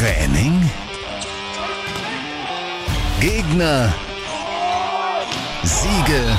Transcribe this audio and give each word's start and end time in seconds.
Training? 0.00 0.64
Gegner? 3.20 3.92
Siege? 5.62 6.38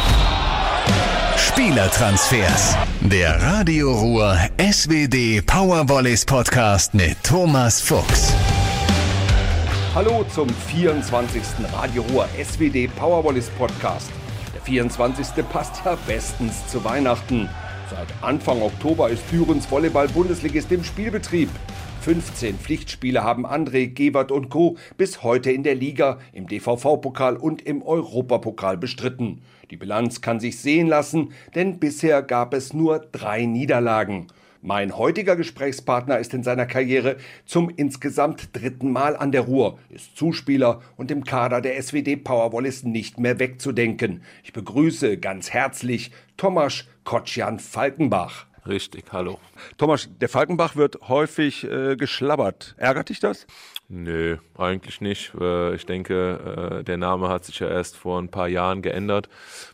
Spielertransfers. 1.37 2.75
Der 3.01 3.39
Radio 3.39 3.91
Ruhr 3.91 4.35
SWD 4.57 5.43
Powervolleys 5.45 6.25
Podcast 6.25 6.95
mit 6.95 7.21
Thomas 7.21 7.79
Fuchs. 7.79 8.33
Hallo 9.93 10.25
zum 10.33 10.49
24. 10.49 11.43
Radio 11.71 12.01
Ruhr 12.01 12.27
SWD 12.43 12.87
Powervolleys 12.95 13.51
Podcast. 13.59 14.09
Der 14.55 14.61
24. 14.61 15.27
passt 15.51 15.85
ja 15.85 15.95
bestens 16.07 16.65
zu 16.65 16.83
Weihnachten. 16.83 17.47
Seit 17.91 18.07
Anfang 18.23 18.59
Oktober 18.63 19.09
ist 19.09 19.21
Thürens 19.29 19.69
Volleyball-Bundesligist 19.69 20.71
im 20.71 20.83
Spielbetrieb. 20.83 21.49
15 22.01 22.57
Pflichtspiele 22.57 23.23
haben 23.23 23.45
André, 23.45 23.85
Gewert 23.85 24.31
und 24.31 24.49
Co. 24.49 24.75
bis 24.97 25.21
heute 25.21 25.51
in 25.51 25.61
der 25.61 25.75
Liga, 25.75 26.17
im 26.33 26.47
DVV-Pokal 26.47 27.37
und 27.37 27.61
im 27.61 27.83
Europapokal 27.83 28.75
bestritten. 28.75 29.43
Die 29.69 29.77
Bilanz 29.77 30.19
kann 30.19 30.39
sich 30.39 30.59
sehen 30.59 30.87
lassen, 30.87 31.31
denn 31.53 31.77
bisher 31.79 32.23
gab 32.23 32.55
es 32.55 32.73
nur 32.73 33.05
drei 33.11 33.45
Niederlagen. 33.45 34.25
Mein 34.63 34.97
heutiger 34.97 35.35
Gesprächspartner 35.35 36.17
ist 36.17 36.33
in 36.33 36.41
seiner 36.41 36.65
Karriere 36.65 37.17
zum 37.45 37.69
insgesamt 37.69 38.49
dritten 38.53 38.91
Mal 38.91 39.15
an 39.15 39.31
der 39.31 39.41
Ruhr, 39.41 39.77
ist 39.89 40.17
Zuspieler 40.17 40.81
und 40.97 41.11
im 41.11 41.23
Kader 41.23 41.61
der 41.61 41.79
SWD 41.79 42.23
Powerwall 42.23 42.65
ist 42.65 42.83
nicht 42.83 43.19
mehr 43.19 43.37
wegzudenken. 43.37 44.23
Ich 44.43 44.53
begrüße 44.53 45.19
ganz 45.19 45.51
herzlich 45.51 46.11
Tomasz 46.35 46.85
Kotschan 47.03 47.59
Falkenbach. 47.59 48.47
Richtig, 48.67 49.05
hallo. 49.11 49.39
Thomas, 49.77 50.07
der 50.19 50.29
Falkenbach 50.29 50.75
wird 50.75 50.99
häufig 51.07 51.63
äh, 51.63 51.95
geschlabbert. 51.95 52.75
Ärgert 52.77 53.09
dich 53.09 53.19
das? 53.19 53.47
Nö, 53.89 54.37
eigentlich 54.55 55.01
nicht. 55.01 55.33
Äh, 55.39 55.73
ich 55.73 55.87
denke, 55.87 56.79
äh, 56.79 56.83
der 56.83 56.97
Name 56.97 57.27
hat 57.27 57.43
sich 57.43 57.59
ja 57.59 57.67
erst 57.67 57.97
vor 57.97 58.21
ein 58.21 58.29
paar 58.29 58.47
Jahren 58.47 58.83
geändert 58.83 59.29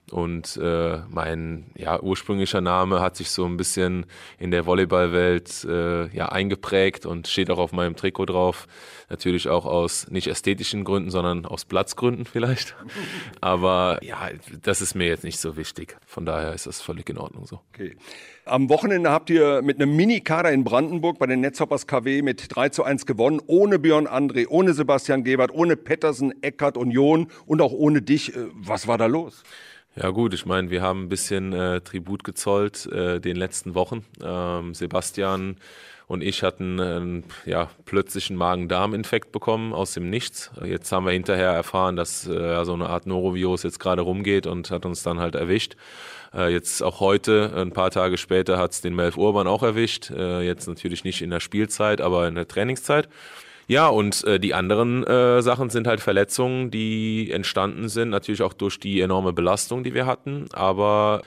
und 0.10 0.56
äh, 0.58 1.00
mein 1.10 1.70
ja, 1.76 2.02
ursprünglicher 2.02 2.62
Name 2.62 3.02
hat 3.02 3.18
sich 3.18 3.30
so 3.30 3.46
ein 3.46 3.58
bisschen 3.58 4.06
in 4.40 4.52
der 4.52 4.66
Volleyballwelt 4.66 5.68
ja, 6.14 6.30
eingeprägt 6.30 7.06
und 7.06 7.28
steht 7.28 7.50
auch 7.52 7.58
auf 7.58 7.72
meinem 7.74 7.96
Trikot 7.96 8.26
drauf. 8.26 8.68
Natürlich 9.10 9.48
auch 9.48 9.66
aus 9.66 10.10
nicht 10.10 10.28
ästhetischen 10.28 10.84
Gründen, 10.84 11.10
sondern 11.12 11.46
aus 11.46 11.64
Platzgründen 11.64 12.26
vielleicht. 12.26 12.76
Aber 13.42 14.00
ja, 14.02 14.30
das 14.64 14.82
ist 14.82 14.96
mir 14.96 15.08
jetzt 15.08 15.24
nicht 15.24 15.40
so 15.40 15.56
wichtig. 15.56 15.96
Von 16.06 16.26
daher 16.26 16.54
ist 16.54 16.68
das 16.68 16.82
völlig 16.82 17.10
in 17.10 17.18
Ordnung 17.18 17.46
so. 17.46 17.62
Okay. 17.74 17.96
Am 18.44 18.70
Wochenende 18.70 19.10
habt 19.10 19.30
ihr 19.30 19.62
mit 19.62 19.82
einem 19.82 19.96
Mini-Kader 19.96 20.52
in 20.52 20.66
Brandenburg 20.66 21.20
bei 21.20 21.26
den 21.26 21.40
Netzhoppers 21.40 21.88
KW 21.88 22.22
mit 22.22 22.54
3 22.54 22.70
zu 22.70 22.84
1 22.84 23.06
gewonnen, 23.06 23.42
ohne 23.48 23.80
Björn 23.80 24.08
André, 24.08 24.46
ohne 24.50 24.74
Sebastian 24.74 25.24
Gebert, 25.24 25.52
ohne 25.54 25.78
Pettersen, 25.78 26.44
Eckert, 26.44 26.76
Union 26.76 27.28
und 27.46 27.62
auch 27.62 27.72
ohne 27.72 28.02
dich. 28.02 28.36
Äh, 28.36 28.48
was 28.54 28.88
war 28.88 28.98
da 28.98 29.06
los? 29.06 29.44
Ja 29.96 30.10
gut, 30.10 30.34
ich 30.34 30.46
meine, 30.46 30.70
wir 30.70 30.82
haben 30.82 31.06
ein 31.06 31.10
bisschen 31.10 31.54
äh, 31.54 31.82
Tribut 31.82 32.24
gezollt 32.24 32.86
äh, 32.88 33.20
den 33.20 33.36
letzten 33.36 33.74
Wochen. 33.74 34.06
Ähm, 34.22 34.74
Sebastian 34.76 35.58
und 36.08 36.24
ich 36.24 36.42
hatten 36.42 36.80
einen 36.80 37.24
ja, 37.46 37.70
plötzlichen 37.86 38.38
Magen-Darm-Infekt 38.38 39.32
bekommen 39.34 39.74
aus 39.74 39.94
dem 39.94 40.10
Nichts. 40.10 40.52
Jetzt 40.64 40.92
haben 40.92 41.06
wir 41.06 41.12
hinterher 41.12 41.52
erfahren, 41.52 41.98
dass 41.98 42.26
äh, 42.26 42.64
so 42.64 42.74
eine 42.74 42.88
Art 42.88 43.06
Norovirus 43.08 43.64
jetzt 43.64 43.80
gerade 43.80 44.02
rumgeht 44.02 44.48
und 44.48 44.72
hat 44.72 44.86
uns 44.86 45.04
dann 45.04 45.20
halt 45.20 45.36
erwischt. 45.36 45.76
Äh, 46.34 46.54
jetzt 46.54 46.82
auch 46.82 47.02
heute, 47.02 47.52
ein 47.56 47.72
paar 47.72 47.92
Tage 47.92 48.18
später, 48.18 48.58
hat 48.58 48.72
es 48.72 48.82
den 48.82 48.96
Melf 48.96 49.18
Urban 49.18 49.48
auch 49.48 49.64
erwischt. 49.64 50.10
Äh, 50.10 50.44
jetzt 50.44 50.68
natürlich 50.68 51.04
nicht 51.04 51.22
in 51.22 51.30
der 51.30 51.42
Spielzeit, 51.42 52.00
aber 52.00 52.28
in 52.28 52.36
der 52.36 52.48
Trainingszeit. 52.48 53.10
Ja, 53.68 53.90
und 53.90 54.24
äh, 54.24 54.40
die 54.40 54.54
anderen 54.54 55.06
äh, 55.06 55.42
Sachen 55.42 55.70
sind 55.70 55.88
halt 55.88 56.00
Verletzungen, 56.00 56.72
die 56.72 57.32
entstanden 57.32 57.90
sind, 57.90 58.10
natürlich 58.10 58.42
auch 58.42 58.54
durch 58.54 58.80
die 58.80 59.02
enorme 59.02 59.34
Belastung, 59.34 59.84
die 59.84 59.94
wir 59.94 60.06
hatten, 60.06 60.46
aber 60.54 61.22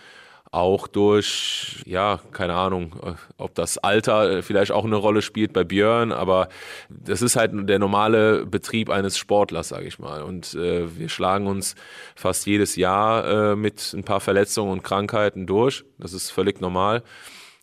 auch 0.53 0.89
durch, 0.89 1.83
ja, 1.87 2.19
keine 2.33 2.55
Ahnung, 2.55 2.93
äh, 3.05 3.13
ob 3.37 3.55
das 3.55 3.79
Alter 3.79 4.39
äh, 4.39 4.43
vielleicht 4.43 4.73
auch 4.73 4.85
eine 4.85 4.97
Rolle 4.97 5.23
spielt 5.23 5.53
bei 5.53 5.63
Björn, 5.63 6.11
aber 6.11 6.49
das 6.89 7.23
ist 7.23 7.37
halt 7.37 7.53
der 7.69 7.79
normale 7.79 8.47
Betrieb 8.47 8.91
eines 8.91 9.17
Sportlers, 9.17 9.69
sage 9.69 9.87
ich 9.87 10.01
mal. 10.01 10.23
Und 10.23 10.55
äh, 10.55 10.99
wir 10.99 11.09
schlagen 11.09 11.47
uns 11.47 11.77
fast 12.17 12.47
jedes 12.47 12.75
Jahr 12.75 13.53
äh, 13.53 13.57
mit 13.57 13.93
ein 13.95 14.03
paar 14.03 14.21
Verletzungen 14.21 14.73
und 14.73 14.83
Krankheiten 14.83 15.47
durch. 15.47 15.85
Das 15.99 16.13
ist 16.13 16.31
völlig 16.31 16.61
normal. 16.61 17.05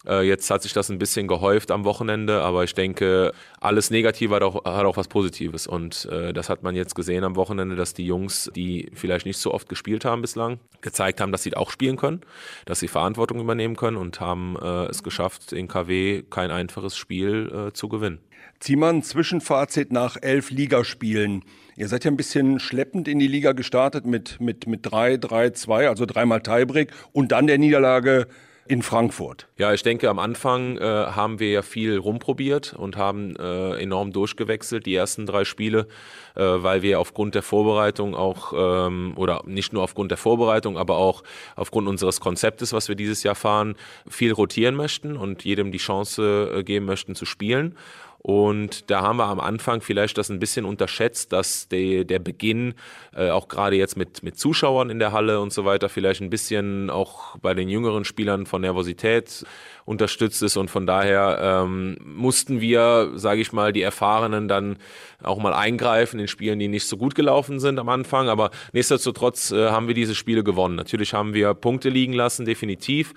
Äh, 0.06 0.28
jetzt 0.28 0.50
hat 0.50 0.62
sich 0.62 0.74
das 0.74 0.90
ein 0.90 1.00
bisschen 1.00 1.28
gehäuft 1.28 1.72
am 1.72 1.84
Wochenende, 1.84 2.42
aber 2.42 2.64
ich 2.64 2.74
denke, 2.74 3.34
alles 3.60 3.90
Negative 3.90 4.36
hat 4.36 4.44
auch, 4.44 4.64
hat 4.66 4.86
auch 4.86 4.98
was 4.98 5.08
Positives. 5.08 5.68
Und 5.68 6.06
äh, 6.12 6.34
das 6.34 6.50
hat 6.50 6.64
man 6.64 6.76
jetzt 6.76 6.96
gesehen 6.96 7.24
am 7.24 7.36
Wochenende, 7.36 7.76
dass 7.76 7.94
die 7.94 8.06
Jungs, 8.06 8.52
die 8.56 8.92
vielleicht 8.94 9.26
nicht 9.26 9.38
so 9.38 9.54
oft 9.54 9.68
gespielt 9.70 10.06
haben 10.06 10.22
bislang, 10.22 10.60
gezeigt 10.82 11.20
haben, 11.22 11.32
dass 11.32 11.44
sie 11.44 11.56
auch 11.56 11.72
spielen 11.72 11.98
können, 11.98 12.22
dass 12.66 12.80
sie 12.80 12.88
Verantwortung 12.88 13.40
übernehmen 13.40 13.76
können 13.76 13.98
und 13.98 14.20
haben 14.20 14.56
äh, 14.62 14.86
es 14.86 15.04
geschafft, 15.04 15.52
in 15.52 15.68
KW 15.68 16.24
kein 16.30 16.52
einfaches 16.52 16.96
Spiel 16.96 17.68
äh, 17.70 17.74
zu 17.74 17.90
gewinnen. 17.90 18.20
Ein 18.66 19.04
Zwischenfazit 19.04 19.92
nach 19.92 20.18
elf 20.20 20.50
Ligaspielen. 20.50 21.44
Ihr 21.76 21.88
seid 21.88 22.06
ja 22.06 22.12
ein 22.12 22.18
bisschen 22.18 22.60
schleppend 22.60 23.08
in 23.08 23.20
die 23.20 23.28
Liga 23.28 23.52
gestartet 23.52 24.06
mit, 24.06 24.42
mit, 24.42 24.66
mit 24.68 24.80
3, 24.84 25.18
3, 25.18 25.52
2, 25.52 25.90
also 25.90 26.06
dreimal 26.06 26.42
Tiebreak 26.42 26.92
und 27.12 27.32
dann 27.32 27.46
der 27.48 27.60
Niederlage 27.60 28.28
in 28.68 28.82
Frankfurt. 28.82 29.48
Ja, 29.58 29.74
ich 29.74 29.84
denke, 29.84 30.10
am 30.10 30.20
Anfang 30.20 30.78
äh, 30.78 30.82
haben 30.82 31.40
wir 31.40 31.50
ja 31.50 31.62
viel 31.62 31.98
rumprobiert 31.98 32.74
und 32.74 32.98
haben 32.98 33.36
äh, 33.36 33.82
enorm 33.82 34.12
durchgewechselt, 34.12 34.86
die 34.86 34.96
ersten 34.96 35.26
drei 35.26 35.46
Spiele, 35.46 35.88
äh, 36.36 36.42
weil 36.42 36.82
wir 36.82 37.00
aufgrund 37.00 37.36
der 37.36 37.44
Vorbereitung 37.44 38.16
auch, 38.16 38.54
ähm, 38.56 39.14
oder 39.16 39.42
nicht 39.46 39.74
nur 39.74 39.84
aufgrund 39.84 40.12
der 40.12 40.18
Vorbereitung, 40.18 40.78
aber 40.78 40.98
auch 40.98 41.24
aufgrund 41.56 41.88
unseres 41.88 42.20
Konzeptes, 42.20 42.74
was 42.74 42.90
wir 42.90 42.96
dieses 42.96 43.24
Jahr 43.24 43.36
fahren, 43.36 43.76
viel 44.08 44.32
rotieren 44.32 44.76
möchten 44.76 45.18
und 45.18 45.44
jedem 45.44 45.72
die 45.72 45.78
Chance 45.78 46.54
äh, 46.56 46.64
geben 46.64 46.86
möchten 46.86 47.16
zu 47.16 47.26
spielen. 47.26 47.76
Und 48.20 48.90
da 48.90 49.02
haben 49.02 49.18
wir 49.18 49.28
am 49.28 49.40
Anfang 49.40 49.82
vielleicht 49.82 50.18
das 50.18 50.30
ein 50.30 50.40
bisschen 50.40 50.66
unterschätzt, 50.66 51.32
dass 51.32 51.70
die, 51.70 52.06
der 52.06 52.20
Beginn 52.20 52.74
äh, 53.16 53.30
auch 53.30 53.48
gerade 53.48 53.76
jetzt 53.76 53.96
mit, 53.96 54.24
mit 54.24 54.38
Zuschauern 54.38 54.90
in 54.90 55.00
der 55.00 55.12
Halle 55.12 55.40
und 55.40 55.54
so 55.54 55.66
weiter 55.66 55.88
vielleicht 55.88 56.22
ein 56.22 56.30
bisschen 56.30 56.90
auch 56.90 57.38
bei 57.38 57.54
den 57.54 57.70
jüngeren 57.70 58.06
Spielern 58.06 58.46
von 58.46 58.62
Nervosität 58.62 59.46
unterstützt 59.86 60.44
ist. 60.44 60.58
Und 60.58 60.70
von 60.70 60.86
daher 60.86 61.64
ähm, 61.64 61.98
mussten 62.04 62.60
wir, 62.60 63.12
sage 63.16 63.40
ich 63.40 63.54
mal, 63.54 63.72
die 63.72 63.82
Erfahrenen 63.82 64.48
dann 64.48 64.78
auch 65.24 65.38
mal 65.38 65.54
eingreifen 65.54 66.20
in 66.20 66.28
Spielen, 66.28 66.60
die 66.60 66.68
nicht 66.68 66.88
so 66.88 66.98
gut 66.98 67.16
gelaufen 67.16 67.60
sind 67.60 67.80
am 67.80 67.88
Anfang. 67.88 68.30
Aber 68.30 68.52
nichtsdestotrotz 68.74 69.52
äh, 69.52 69.70
haben 69.70 69.88
wir 69.88 69.96
diese 69.96 70.16
Spiele 70.16 70.44
gewonnen. 70.44 70.76
Natürlich 70.76 71.14
haben 71.14 71.34
wir 71.34 71.54
Punkte 71.54 71.90
liegen 71.90 72.14
lassen, 72.14 72.46
definitiv. 72.46 73.14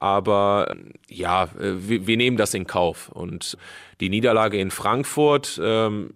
Aber 0.00 0.74
ja, 1.08 1.44
äh, 1.44 1.74
wir, 1.88 2.06
wir 2.06 2.16
nehmen 2.16 2.36
das 2.36 2.54
in 2.54 2.66
Kauf. 2.66 3.08
Und 3.10 3.56
die 4.00 4.10
Niederlage 4.10 4.58
in 4.58 4.70
Frankfurt, 4.70 5.60
ähm, 5.62 6.10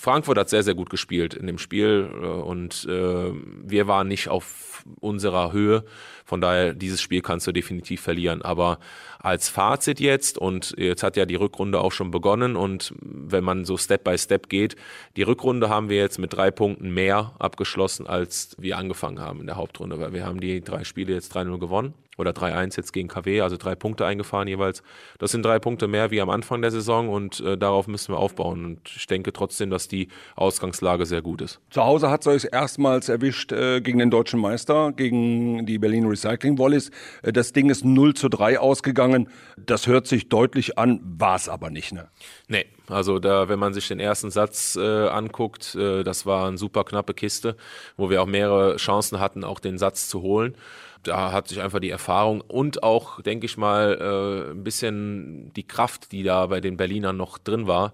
Frankfurt 0.00 0.38
hat 0.38 0.48
sehr, 0.48 0.62
sehr 0.62 0.74
gut 0.74 0.90
gespielt 0.90 1.34
in 1.34 1.46
dem 1.46 1.58
Spiel 1.58 2.10
äh, 2.12 2.26
und 2.26 2.86
äh, 2.88 3.32
wir 3.32 3.86
waren 3.86 4.08
nicht 4.08 4.28
auf 4.28 4.84
unserer 5.00 5.52
Höhe. 5.52 5.84
Von 6.28 6.42
daher, 6.42 6.74
dieses 6.74 7.00
Spiel 7.00 7.22
kannst 7.22 7.46
du 7.46 7.52
definitiv 7.52 8.02
verlieren. 8.02 8.42
Aber 8.42 8.80
als 9.18 9.48
Fazit 9.48 9.98
jetzt, 9.98 10.36
und 10.36 10.74
jetzt 10.76 11.02
hat 11.02 11.16
ja 11.16 11.24
die 11.24 11.36
Rückrunde 11.36 11.80
auch 11.80 11.90
schon 11.90 12.10
begonnen, 12.10 12.54
und 12.54 12.92
wenn 13.00 13.42
man 13.42 13.64
so 13.64 13.78
Step 13.78 14.04
by 14.04 14.18
Step 14.18 14.50
geht, 14.50 14.76
die 15.16 15.22
Rückrunde 15.22 15.70
haben 15.70 15.88
wir 15.88 15.96
jetzt 15.96 16.18
mit 16.18 16.34
drei 16.34 16.50
Punkten 16.50 16.92
mehr 16.92 17.32
abgeschlossen, 17.38 18.06
als 18.06 18.54
wir 18.58 18.76
angefangen 18.76 19.20
haben 19.20 19.40
in 19.40 19.46
der 19.46 19.56
Hauptrunde, 19.56 19.98
weil 19.98 20.12
wir 20.12 20.26
haben 20.26 20.38
die 20.38 20.60
drei 20.60 20.84
Spiele 20.84 21.14
jetzt 21.14 21.34
3-0 21.34 21.58
gewonnen 21.58 21.94
oder 22.18 22.32
3-1 22.32 22.76
jetzt 22.76 22.92
gegen 22.92 23.08
KW, 23.08 23.40
also 23.40 23.56
drei 23.56 23.74
Punkte 23.74 24.04
eingefahren 24.04 24.48
jeweils. 24.48 24.82
Das 25.18 25.30
sind 25.30 25.44
drei 25.44 25.58
Punkte 25.58 25.86
mehr 25.86 26.10
wie 26.10 26.20
am 26.20 26.30
Anfang 26.30 26.60
der 26.60 26.70
Saison 26.70 27.08
und 27.08 27.40
äh, 27.40 27.56
darauf 27.56 27.86
müssen 27.86 28.12
wir 28.12 28.18
aufbauen. 28.18 28.64
Und 28.64 28.80
ich 28.94 29.06
denke 29.06 29.32
trotzdem, 29.32 29.70
dass 29.70 29.88
die 29.88 30.08
Ausgangslage 30.34 31.06
sehr 31.06 31.22
gut 31.22 31.40
ist. 31.40 31.60
Zu 31.70 31.84
Hause 31.84 32.10
hat 32.10 32.22
es 32.22 32.26
euch 32.26 32.48
erstmals 32.52 33.08
erwischt 33.08 33.52
äh, 33.52 33.80
gegen 33.80 34.00
den 34.00 34.10
deutschen 34.10 34.40
Meister, 34.40 34.92
gegen 34.92 35.64
die 35.64 35.78
Berlin 35.78 36.06
Recycling 36.24 36.58
Wallis. 36.58 36.90
Äh, 37.22 37.32
das 37.32 37.52
Ding 37.52 37.70
ist 37.70 37.84
0 37.84 38.14
zu 38.14 38.28
3 38.28 38.58
ausgegangen. 38.58 39.28
Das 39.56 39.86
hört 39.86 40.06
sich 40.06 40.28
deutlich 40.28 40.78
an, 40.78 41.00
war 41.02 41.36
es 41.36 41.48
aber 41.48 41.70
nicht, 41.70 41.92
ne? 41.92 42.08
Nee, 42.48 42.66
also 42.88 43.18
da, 43.18 43.48
wenn 43.48 43.58
man 43.58 43.74
sich 43.74 43.88
den 43.88 44.00
ersten 44.00 44.30
Satz 44.30 44.76
äh, 44.76 45.08
anguckt, 45.08 45.74
äh, 45.74 46.02
das 46.02 46.26
war 46.26 46.48
eine 46.48 46.58
super 46.58 46.84
knappe 46.84 47.14
Kiste, 47.14 47.56
wo 47.96 48.10
wir 48.10 48.22
auch 48.22 48.26
mehrere 48.26 48.76
Chancen 48.76 49.20
hatten, 49.20 49.44
auch 49.44 49.60
den 49.60 49.78
Satz 49.78 50.08
zu 50.08 50.22
holen 50.22 50.54
da 51.02 51.32
hat 51.32 51.48
sich 51.48 51.60
einfach 51.60 51.80
die 51.80 51.90
Erfahrung 51.90 52.40
und 52.40 52.82
auch, 52.82 53.20
denke 53.22 53.46
ich 53.46 53.56
mal, 53.56 53.98
äh, 54.00 54.50
ein 54.50 54.64
bisschen 54.64 55.52
die 55.54 55.66
Kraft, 55.66 56.12
die 56.12 56.22
da 56.22 56.46
bei 56.46 56.60
den 56.60 56.76
Berlinern 56.76 57.16
noch 57.16 57.38
drin 57.38 57.66
war, 57.66 57.92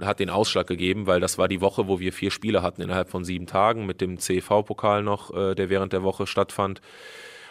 hat 0.00 0.20
den 0.20 0.30
Ausschlag 0.30 0.66
gegeben, 0.66 1.06
weil 1.06 1.20
das 1.20 1.38
war 1.38 1.48
die 1.48 1.60
Woche, 1.60 1.88
wo 1.88 2.00
wir 2.00 2.12
vier 2.12 2.30
Spiele 2.30 2.62
hatten 2.62 2.82
innerhalb 2.82 3.08
von 3.08 3.24
sieben 3.24 3.46
Tagen 3.46 3.86
mit 3.86 4.00
dem 4.00 4.18
CV-Pokal 4.18 5.02
noch, 5.02 5.34
äh, 5.34 5.54
der 5.54 5.70
während 5.70 5.92
der 5.92 6.02
Woche 6.02 6.26
stattfand. 6.26 6.80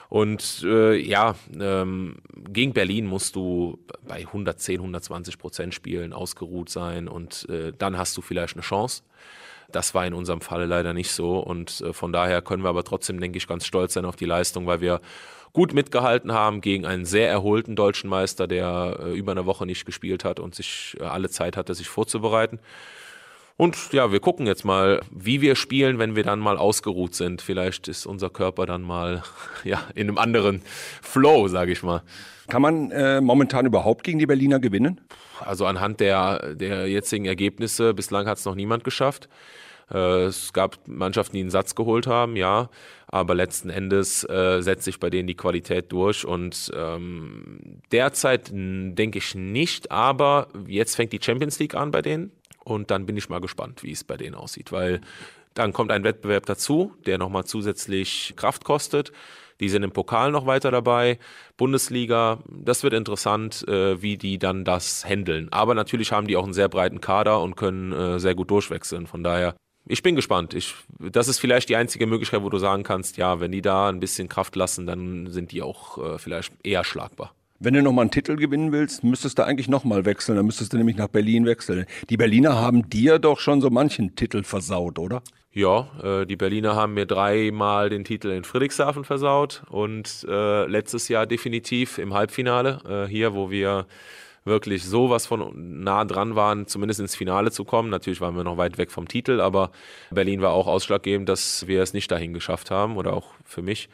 Und 0.09 0.63
äh, 0.63 0.95
ja, 0.95 1.35
ähm, 1.59 2.17
gegen 2.49 2.73
Berlin 2.73 3.05
musst 3.05 3.35
du 3.35 3.77
bei 4.07 4.21
110, 4.21 4.79
120 4.79 5.37
Prozent 5.37 5.75
spielen, 5.75 6.13
ausgeruht 6.13 6.69
sein 6.69 7.07
und 7.07 7.47
äh, 7.47 7.71
dann 7.77 7.95
hast 7.97 8.17
du 8.17 8.21
vielleicht 8.21 8.55
eine 8.55 8.63
Chance. 8.63 9.03
Das 9.71 9.93
war 9.93 10.07
in 10.07 10.15
unserem 10.15 10.41
Falle 10.41 10.65
leider 10.65 10.93
nicht 10.93 11.11
so 11.11 11.37
und 11.37 11.81
äh, 11.81 11.93
von 11.93 12.11
daher 12.11 12.41
können 12.41 12.63
wir 12.63 12.69
aber 12.69 12.83
trotzdem, 12.83 13.19
denke 13.19 13.37
ich, 13.37 13.47
ganz 13.47 13.67
stolz 13.67 13.93
sein 13.93 14.05
auf 14.05 14.15
die 14.15 14.25
Leistung, 14.25 14.65
weil 14.65 14.81
wir 14.81 14.99
gut 15.53 15.75
mitgehalten 15.75 16.31
haben 16.31 16.61
gegen 16.61 16.87
einen 16.87 17.05
sehr 17.05 17.29
erholten 17.29 17.75
deutschen 17.75 18.09
Meister, 18.09 18.47
der 18.47 18.97
äh, 18.99 19.11
über 19.13 19.31
eine 19.31 19.45
Woche 19.45 19.67
nicht 19.67 19.85
gespielt 19.85 20.23
hat 20.23 20.39
und 20.39 20.55
sich 20.55 20.97
äh, 20.99 21.03
alle 21.03 21.29
Zeit 21.29 21.55
hatte, 21.55 21.75
sich 21.75 21.87
vorzubereiten. 21.87 22.59
Und 23.59 23.91
ja, 23.91 24.09
wir 24.13 24.21
gucken 24.21 24.47
jetzt 24.47 24.63
mal, 24.63 25.01
wie 25.11 25.41
wir 25.41 25.57
spielen, 25.57 25.99
wenn 25.99 26.15
wir 26.15 26.23
dann 26.23 26.39
mal 26.39 26.57
ausgeruht 26.57 27.13
sind. 27.13 27.41
Vielleicht 27.41 27.89
ist 27.89 28.05
unser 28.05 28.29
Körper 28.29 28.65
dann 28.65 28.81
mal 28.81 29.21
ja, 29.65 29.83
in 29.95 30.07
einem 30.07 30.17
anderen 30.17 30.61
Flow, 31.01 31.49
sage 31.49 31.73
ich 31.73 31.83
mal. 31.83 32.01
Kann 32.47 32.61
man 32.61 32.89
äh, 32.91 33.19
momentan 33.19 33.65
überhaupt 33.65 34.05
gegen 34.05 34.17
die 34.17 34.25
Berliner 34.25 34.61
gewinnen? 34.61 35.01
Also 35.41 35.65
anhand 35.65 35.99
der, 35.99 36.55
der 36.55 36.87
jetzigen 36.87 37.25
Ergebnisse, 37.25 37.93
bislang 37.93 38.27
hat 38.27 38.37
es 38.37 38.45
noch 38.45 38.55
niemand 38.55 38.85
geschafft. 38.85 39.27
Äh, 39.91 40.23
es 40.23 40.53
gab 40.53 40.77
Mannschaften, 40.87 41.35
die 41.35 41.41
einen 41.41 41.49
Satz 41.49 41.75
geholt 41.75 42.07
haben, 42.07 42.37
ja, 42.37 42.69
aber 43.07 43.35
letzten 43.35 43.69
Endes 43.69 44.23
äh, 44.23 44.61
setzt 44.61 44.85
sich 44.85 45.01
bei 45.01 45.09
denen 45.09 45.27
die 45.27 45.35
Qualität 45.35 45.91
durch 45.91 46.23
und 46.23 46.71
ähm, 46.73 47.81
derzeit 47.91 48.51
denke 48.53 49.17
ich 49.17 49.35
nicht, 49.35 49.91
aber 49.91 50.47
jetzt 50.65 50.95
fängt 50.95 51.11
die 51.11 51.19
Champions 51.21 51.59
League 51.59 51.75
an 51.75 51.91
bei 51.91 52.01
denen 52.01 52.31
und 52.63 52.91
dann 52.91 53.05
bin 53.05 53.17
ich 53.17 53.29
mal 53.29 53.41
gespannt, 53.41 53.83
wie 53.83 53.91
es 53.91 54.03
bei 54.03 54.17
denen 54.17 54.35
aussieht, 54.35 54.71
weil 54.71 55.01
dann 55.53 55.73
kommt 55.73 55.91
ein 55.91 56.03
Wettbewerb 56.03 56.45
dazu, 56.45 56.93
der 57.05 57.17
nochmal 57.17 57.45
zusätzlich 57.45 58.33
Kraft 58.35 58.63
kostet. 58.63 59.11
Die 59.59 59.67
sind 59.67 59.83
im 59.83 59.91
Pokal 59.91 60.31
noch 60.31 60.45
weiter 60.45 60.71
dabei. 60.71 61.19
Bundesliga, 61.57 62.39
das 62.47 62.83
wird 62.83 62.93
interessant, 62.93 63.67
äh, 63.67 64.01
wie 64.01 64.17
die 64.17 64.39
dann 64.39 64.63
das 64.63 65.03
handeln. 65.03 65.49
Aber 65.51 65.73
natürlich 65.73 66.13
haben 66.13 66.27
die 66.27 66.37
auch 66.37 66.45
einen 66.45 66.53
sehr 66.53 66.69
breiten 66.69 67.01
Kader 67.01 67.41
und 67.41 67.57
können 67.57 67.91
äh, 67.91 68.19
sehr 68.19 68.35
gut 68.35 68.49
durchwechseln. 68.51 69.05
Von 69.05 69.21
daher, 69.21 69.55
ich 69.85 70.01
bin 70.01 70.15
gespannt. 70.15 70.53
Ich, 70.53 70.75
das 70.97 71.27
ist 71.27 71.39
vielleicht 71.39 71.67
die 71.67 71.75
einzige 71.75 72.07
Möglichkeit, 72.07 72.41
wo 72.41 72.49
du 72.49 72.57
sagen 72.57 72.83
kannst, 72.83 73.17
ja, 73.17 73.41
wenn 73.41 73.51
die 73.51 73.61
da 73.61 73.89
ein 73.89 73.99
bisschen 73.99 74.29
Kraft 74.29 74.55
lassen, 74.55 74.85
dann 74.85 75.27
sind 75.27 75.51
die 75.51 75.61
auch 75.61 75.97
äh, 75.97 76.17
vielleicht 76.19 76.53
eher 76.63 76.85
schlagbar. 76.85 77.33
Wenn 77.61 77.73
du 77.73 77.81
nochmal 77.81 78.03
einen 78.03 78.11
Titel 78.11 78.37
gewinnen 78.37 78.71
willst, 78.71 79.03
müsstest 79.03 79.37
du 79.37 79.43
eigentlich 79.43 79.67
nochmal 79.67 80.05
wechseln. 80.05 80.37
Dann 80.37 80.45
müsstest 80.45 80.71
du 80.71 80.77
nämlich 80.77 80.95
nach 80.95 81.09
Berlin 81.09 81.45
wechseln. 81.45 81.85
Die 82.09 82.15
Berliner 82.15 82.55
haben 82.55 82.89
dir 82.89 83.19
doch 83.19 83.37
schon 83.37 83.59
so 83.59 83.69
manchen 83.69 84.15
Titel 84.15 84.43
versaut, 84.43 84.97
oder? 84.97 85.21
Ja, 85.51 85.89
äh, 86.01 86.25
die 86.25 86.37
Berliner 86.37 86.77
haben 86.77 86.93
mir 86.93 87.05
dreimal 87.05 87.89
den 87.89 88.05
Titel 88.05 88.29
in 88.29 88.45
Friedrichshafen 88.45 89.03
versaut 89.03 89.63
und 89.69 90.25
äh, 90.29 90.67
letztes 90.67 91.09
Jahr 91.09 91.27
definitiv 91.27 91.97
im 91.97 92.13
Halbfinale 92.13 92.79
äh, 92.87 93.11
hier, 93.11 93.33
wo 93.33 93.51
wir 93.51 93.87
wirklich 94.45 94.85
sowas 94.85 95.27
von 95.27 95.81
nah 95.83 96.05
dran 96.05 96.37
waren, 96.37 96.65
zumindest 96.65 97.01
ins 97.01 97.15
Finale 97.15 97.51
zu 97.51 97.65
kommen. 97.65 97.89
Natürlich 97.89 98.21
waren 98.21 98.37
wir 98.37 98.45
noch 98.45 98.55
weit 98.55 98.77
weg 98.77 98.89
vom 98.89 99.09
Titel, 99.09 99.41
aber 99.41 99.71
Berlin 100.11 100.41
war 100.41 100.53
auch 100.53 100.67
ausschlaggebend, 100.67 101.27
dass 101.27 101.67
wir 101.67 101.81
es 101.81 101.91
nicht 101.91 102.09
dahin 102.09 102.33
geschafft 102.33 102.71
haben 102.71 102.95
oder 102.95 103.11
auch 103.11 103.33
für 103.43 103.61
mich. 103.61 103.89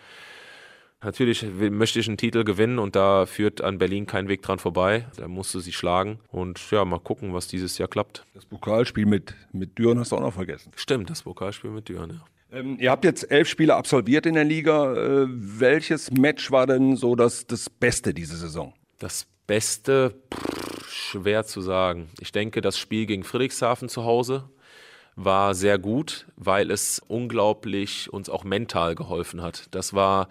Natürlich 1.06 1.46
möchte 1.54 2.00
ich 2.00 2.08
einen 2.08 2.18
Titel 2.18 2.44
gewinnen 2.44 2.80
und 2.80 2.96
da 2.96 3.28
führt 3.28 3.62
an 3.62 3.78
Berlin 3.78 4.08
kein 4.08 4.28
Weg 4.28 4.42
dran 4.42 4.58
vorbei. 4.58 5.06
Da 5.18 5.28
musst 5.28 5.54
du 5.54 5.60
sie 5.60 5.72
schlagen 5.72 6.20
und 6.30 6.60
ja, 6.72 6.84
mal 6.84 7.00
gucken, 7.00 7.32
was 7.32 7.48
dieses 7.48 7.78
Jahr 7.78 7.88
klappt. 7.88 8.26
Das 8.34 8.44
Pokalspiel 8.46 9.06
mit, 9.06 9.36
mit 9.52 9.78
Düren 9.78 10.00
hast 10.00 10.12
du 10.12 10.16
auch 10.16 10.22
noch 10.22 10.34
vergessen. 10.34 10.72
Stimmt, 10.76 11.12
das 11.12 11.22
Pokalspiel 11.22 11.70
mit 11.70 11.88
Düren, 11.90 12.10
ja. 12.10 12.60
Ähm, 12.60 12.78
ihr 12.80 12.90
habt 12.90 13.06
jetzt 13.06 13.30
elf 13.30 13.48
Spiele 13.48 13.76
absolviert 13.76 14.26
in 14.26 14.34
der 14.34 14.46
Liga. 14.46 14.96
Äh, 14.96 15.28
welches 15.30 16.10
Match 16.10 16.50
war 16.50 16.66
denn 16.66 16.96
so 16.96 17.16
das, 17.16 17.46
das 17.46 17.70
Beste 17.70 18.14
diese 18.14 18.36
Saison? 18.36 18.74
Das 18.98 19.28
Beste, 19.46 20.16
pff, 20.34 20.90
schwer 20.90 21.46
zu 21.46 21.62
sagen. 21.62 22.10
Ich 22.20 22.32
denke, 22.32 22.62
das 22.62 22.80
Spiel 22.80 23.06
gegen 23.06 23.24
Friedrichshafen 23.24 23.90
zu 23.90 24.06
Hause 24.06 24.50
war 25.16 25.56
sehr 25.56 25.78
gut, 25.78 26.28
weil 26.36 26.72
es 26.72 27.02
unglaublich 27.08 28.12
uns 28.12 28.30
auch 28.30 28.44
mental 28.44 28.96
geholfen 28.96 29.42
hat. 29.42 29.68
Das 29.72 29.94
war 29.94 30.28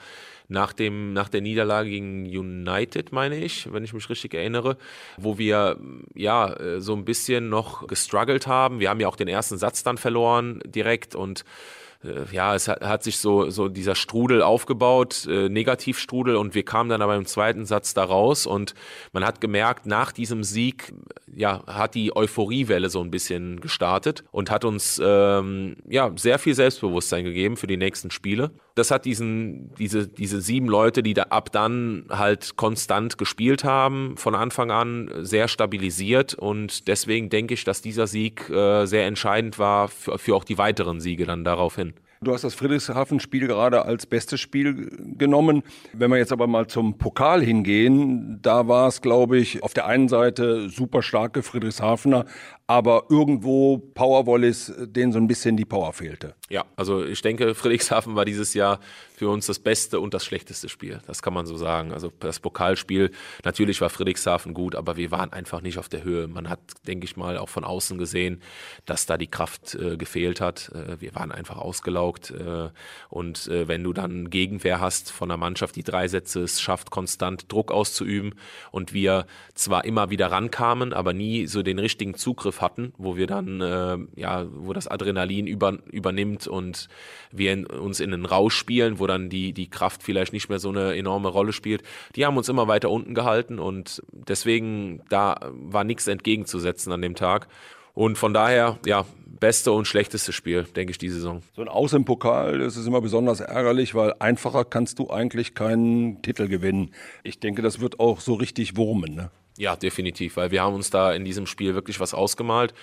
nach, 0.49 0.73
dem, 0.73 1.13
nach 1.15 1.29
der 1.29 1.41
Niederlage 1.41 1.89
gegen 1.89 2.27
United, 2.27 3.13
meine 3.13 3.37
ich, 3.37 3.73
wenn 3.73 3.83
ich 3.83 3.95
mich 3.95 4.11
richtig 4.11 4.35
erinnere, 4.35 4.77
wo 5.17 5.39
wir 5.39 5.79
ja 6.15 6.53
äh, 6.53 6.81
so 6.81 6.95
ein 6.95 7.05
bisschen 7.05 7.49
noch 7.49 7.87
gestruggelt 7.87 8.47
haben. 8.47 8.79
Wir 8.79 8.91
haben 8.91 9.01
ja 9.01 9.09
auch 9.09 9.17
den 9.17 9.29
ersten 9.29 9.57
Satz 9.57 9.83
dann 9.83 9.97
verloren 9.97 10.61
direkt 10.67 11.15
und 11.15 11.45
ja, 12.33 12.55
es 12.55 12.69
hat, 12.69 12.83
hat, 12.83 13.03
sich 13.03 13.19
so, 13.19 13.51
so 13.51 13.69
dieser 13.69 13.95
Strudel 13.95 14.43
aufgebaut, 14.43 15.27
äh, 15.29 15.49
Negativstrudel, 15.49 16.37
und 16.37 16.55
wir 16.55 16.65
kamen 16.65 16.91
dann 16.91 17.03
aber 17.03 17.17
im 17.17 17.27
zweiten 17.27 17.65
Satz 17.67 17.95
da 17.95 18.05
raus 18.05 18.47
und 18.47 18.75
man 19.13 19.25
hat 19.25 19.41
gemerkt, 19.41 19.87
nach 19.87 20.13
diesem 20.13 20.45
Sieg, 20.45 20.93
ja, 21.35 21.65
hat 21.67 21.95
die 21.95 22.15
Euphoriewelle 22.15 22.91
so 22.91 23.01
ein 23.01 23.11
bisschen 23.11 23.61
gestartet 23.61 24.25
und 24.31 24.51
hat 24.51 24.65
uns 24.65 25.01
ähm, 25.03 25.77
ja 25.89 26.11
sehr 26.17 26.39
viel 26.39 26.55
Selbstbewusstsein 26.55 27.25
gegeben 27.25 27.57
für 27.57 27.67
die 27.67 27.77
nächsten 27.77 28.11
Spiele. 28.11 28.51
Das 28.75 28.91
hat 28.91 29.05
diesen, 29.05 29.73
diese, 29.77 30.09
diese 30.09 30.41
sieben 30.41 30.67
Leute, 30.67 31.05
die 31.05 31.15
da 31.15 31.25
ab 31.25 31.53
dann 31.53 32.07
halt 32.11 32.57
konstant 32.57 33.19
gespielt 33.19 33.63
haben, 33.63 34.17
von 34.17 34.35
Anfang 34.35 34.73
an 34.73 35.11
sehr 35.21 35.47
stabilisiert 35.47 36.35
und 36.35 36.89
deswegen 36.89 37.31
denke 37.31 37.55
ich, 37.55 37.63
dass 37.63 37.83
dieser 37.83 38.09
Sieg 38.09 38.51
äh, 38.51 38.87
sehr 38.87 39.07
entscheidend 39.07 39.61
war 39.61 39.87
für, 39.89 40.19
für 40.19 40.35
auch 40.35 40.45
die 40.45 40.59
weiteren 40.59 41.01
Siege 41.01 41.25
dann 41.25 41.45
daraufhin. 41.45 41.95
Du 42.25 42.33
hast 42.33 42.43
das 42.43 42.55
Friedrichshafen-Spiel 42.55 43.47
gerade 43.47 43.85
als 43.85 44.07
bestes 44.07 44.41
Spiel 44.41 44.91
genommen. 45.17 45.63
Wenn 45.93 46.11
wir 46.11 46.17
jetzt 46.17 46.33
aber 46.33 46.47
mal 46.47 46.67
zum 46.67 46.97
Pokal 46.97 47.43
hingehen, 47.43 48.39
da 48.41 48.67
war 48.67 48.89
es, 48.89 49.03
glaube 49.03 49.39
ich, 49.39 49.63
auf 49.63 49.75
der 49.75 49.87
einen 49.87 50.09
Seite 50.09 50.71
super 50.71 51.03
starke 51.03 51.43
Friedrichshafener, 51.43 52.25
aber 52.67 53.05
irgendwo 53.11 53.77
Powerwallis, 53.77 54.73
denen 54.79 55.13
so 55.13 55.19
ein 55.19 55.27
bisschen 55.27 55.57
die 55.57 55.67
Power 55.67 55.93
fehlte. 55.93 56.35
Ja, 56.49 56.65
also 56.77 57.05
ich 57.05 57.21
denke, 57.21 57.55
Friedrichshafen 57.55 58.17
war 58.17 58.25
dieses 58.25 58.55
Jahr 58.55 58.81
für 59.17 59.29
uns 59.29 59.47
das 59.47 59.61
beste 59.61 60.01
und 60.01 60.13
das 60.13 60.25
schlechteste 60.25 60.69
Spiel. 60.69 61.01
Das 61.07 61.23
kann 61.23 61.33
man 61.33 61.47
so 61.47 61.57
sagen. 61.57 61.93
Also 61.93 62.13
das 62.19 62.41
Pokalspiel, 62.41 63.13
natürlich 63.45 63.81
war 63.81 63.89
Friedrichshafen 63.89 64.55
gut, 64.55 64.75
aber 64.75 64.97
wir 64.97 65.13
waren 65.13 65.33
einfach 65.33 65.63
nicht 65.63 65.79
auf 65.79 65.89
der 65.89 66.03
Höhe. 66.03 66.27
Man 66.27 66.49
hat, 66.49 66.59
denke 66.89 67.05
ich 67.05 67.17
mal, 67.17 67.39
auch 67.39 67.49
von 67.49 67.63
außen 67.63 67.97
gesehen, 67.97 68.43
dass 68.87 69.07
da 69.07 69.17
die 69.17 69.29
Kraft 69.29 69.77
äh, 69.77 69.97
gefehlt 69.97 70.41
hat. 70.41 70.73
Äh, 70.75 71.01
wir 71.01 71.15
waren 71.15 71.31
einfach 71.31 71.59
ausgelaugt. 71.59 72.33
Äh, 72.33 72.71
und 73.09 73.47
äh, 73.47 73.69
wenn 73.69 73.85
du 73.85 73.93
dann 73.93 74.31
Gegenwehr 74.31 74.81
hast 74.81 75.13
von 75.13 75.31
einer 75.31 75.39
Mannschaft, 75.39 75.77
die 75.77 75.85
drei 75.85 76.09
Sätze 76.09 76.43
es 76.43 76.61
schafft, 76.61 76.91
konstant 76.91 77.53
Druck 77.53 77.71
auszuüben 77.71 78.35
und 78.73 78.93
wir 78.93 79.27
zwar 79.55 79.85
immer 79.85 80.11
wieder 80.11 80.33
rankamen, 80.33 80.93
aber 80.93 81.13
nie 81.13 81.47
so 81.47 81.63
den 81.63 81.79
richtigen 81.79 82.15
Zugriff 82.15 82.61
hatten, 82.61 82.93
wo 82.99 83.17
wir 83.17 83.29
dann, 83.29 83.61
äh, 83.61 83.99
ja, 84.21 84.47
wo 84.51 84.73
das 84.73 84.89
Adrenalin 84.89 85.47
über, 85.47 85.79
übernimmt 85.93 86.49
und 86.49 86.89
wir 87.31 87.53
in, 87.53 87.65
uns 87.65 88.01
in 88.01 88.13
einen 88.13 88.27
Rausch 88.27 88.57
spielen, 88.57 88.99
wo 88.99 89.07
dann 89.07 89.14
die, 89.19 89.53
die 89.53 89.69
Kraft 89.69 90.03
vielleicht 90.03 90.33
nicht 90.33 90.49
mehr 90.49 90.59
so 90.59 90.69
eine 90.69 90.97
enorme 90.97 91.29
Rolle 91.29 91.53
spielt. 91.53 91.83
Die 92.17 92.27
haben 92.27 92.37
uns 92.37 92.49
immer 92.49 92.69
weiter 92.69 92.91
unten 92.91 93.15
gehalten 93.15 93.59
und 93.59 94.03
deswegen, 94.13 95.03
da 95.09 95.37
war 95.53 95.85
nichts 95.85 96.07
entgegenzusetzen 96.07 96.93
an 96.93 97.03
dem 97.03 97.15
Tag. 97.15 97.49
Und 97.95 98.19
von 98.19 98.35
daher, 98.35 98.79
ja, 98.85 99.07
beste 99.25 99.71
und 99.71 99.87
schlechteste 99.87 100.33
Spiel, 100.33 100.65
denke 100.65 100.91
ich, 100.91 100.99
die 100.99 101.09
Saison. 101.09 101.43
So 101.55 101.63
ein 101.63 101.69
Aus 101.69 101.93
im 101.93 102.05
Pokal, 102.05 102.59
das 102.59 102.77
ist 102.77 102.87
immer 102.87 103.01
besonders 103.01 103.41
ärgerlich, 103.41 103.95
weil 103.95 104.15
einfacher 104.19 104.65
kannst 104.65 104.99
du 104.99 105.11
eigentlich 105.11 105.55
keinen 105.55 106.21
Titel 106.23 106.49
gewinnen. 106.49 106.91
Ich 107.23 107.39
denke, 107.39 107.63
das 107.63 107.81
wird 107.81 108.01
auch 108.01 108.21
so 108.21 108.35
richtig 108.35 108.77
wurmen. 108.77 109.15
Ne? 109.15 109.31
Ja, 109.57 109.77
definitiv, 109.77 110.37
weil 110.37 110.51
wir 110.51 110.63
haben 110.63 110.75
uns 110.75 110.91
da 110.91 111.13
in 111.13 111.25
diesem 111.25 111.47
Spiel 111.47 111.75
wirklich 111.75 112.01
was 112.01 112.15
ausgemalt. 112.15 112.75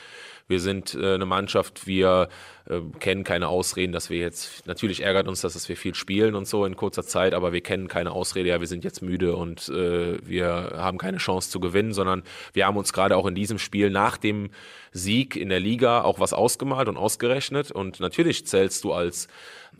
Wir 0.51 0.59
sind 0.59 0.93
äh, 0.93 1.15
eine 1.15 1.25
Mannschaft, 1.25 1.87
wir 1.87 2.29
äh, 2.65 2.81
kennen 2.99 3.23
keine 3.23 3.47
Ausreden, 3.47 3.93
dass 3.93 4.09
wir 4.09 4.19
jetzt, 4.19 4.67
natürlich 4.67 5.01
ärgert 5.01 5.27
uns 5.27 5.41
das, 5.41 5.53
dass 5.53 5.69
wir 5.69 5.77
viel 5.77 5.95
spielen 5.95 6.35
und 6.35 6.47
so 6.47 6.65
in 6.65 6.75
kurzer 6.75 7.03
Zeit, 7.03 7.33
aber 7.33 7.53
wir 7.53 7.61
kennen 7.61 7.87
keine 7.87 8.11
Ausrede, 8.11 8.49
ja, 8.49 8.59
wir 8.59 8.67
sind 8.67 8.83
jetzt 8.83 9.01
müde 9.01 9.35
und 9.35 9.69
äh, 9.69 10.19
wir 10.27 10.73
haben 10.75 10.97
keine 10.97 11.17
Chance 11.17 11.49
zu 11.49 11.59
gewinnen, 11.59 11.93
sondern 11.93 12.21
wir 12.53 12.67
haben 12.67 12.77
uns 12.77 12.93
gerade 12.93 13.17
auch 13.17 13.25
in 13.25 13.33
diesem 13.33 13.57
Spiel 13.57 13.89
nach 13.89 14.17
dem 14.17 14.51
Sieg 14.91 15.35
in 15.35 15.49
der 15.49 15.59
Liga 15.59 16.01
auch 16.03 16.19
was 16.19 16.33
ausgemalt 16.33 16.89
und 16.89 16.97
ausgerechnet. 16.97 17.71
Und 17.71 17.99
natürlich 17.99 18.45
zählst 18.45 18.83
du 18.83 18.93
als 18.93 19.27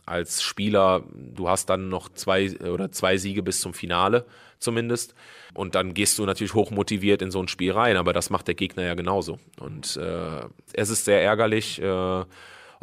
als 0.05 0.41
Spieler, 0.41 1.03
du 1.13 1.47
hast 1.47 1.69
dann 1.69 1.89
noch 1.89 2.09
zwei 2.09 2.57
oder 2.61 2.91
zwei 2.91 3.17
Siege 3.17 3.43
bis 3.43 3.61
zum 3.61 3.73
Finale 3.73 4.25
zumindest. 4.61 5.13
Und 5.53 5.75
dann 5.75 5.93
gehst 5.93 6.17
du 6.17 6.25
natürlich 6.25 6.53
hochmotiviert 6.53 7.21
in 7.21 7.31
so 7.31 7.41
ein 7.41 7.47
Spiel 7.47 7.71
rein, 7.71 7.97
aber 7.97 8.13
das 8.13 8.29
macht 8.29 8.47
der 8.47 8.55
Gegner 8.55 8.83
ja 8.83 8.93
genauso. 8.93 9.37
Und 9.59 9.97
äh, 9.97 10.45
es 10.73 10.89
ist 10.89 11.05
sehr 11.05 11.21
ärgerlich. 11.21 11.81
Äh, 11.81 12.25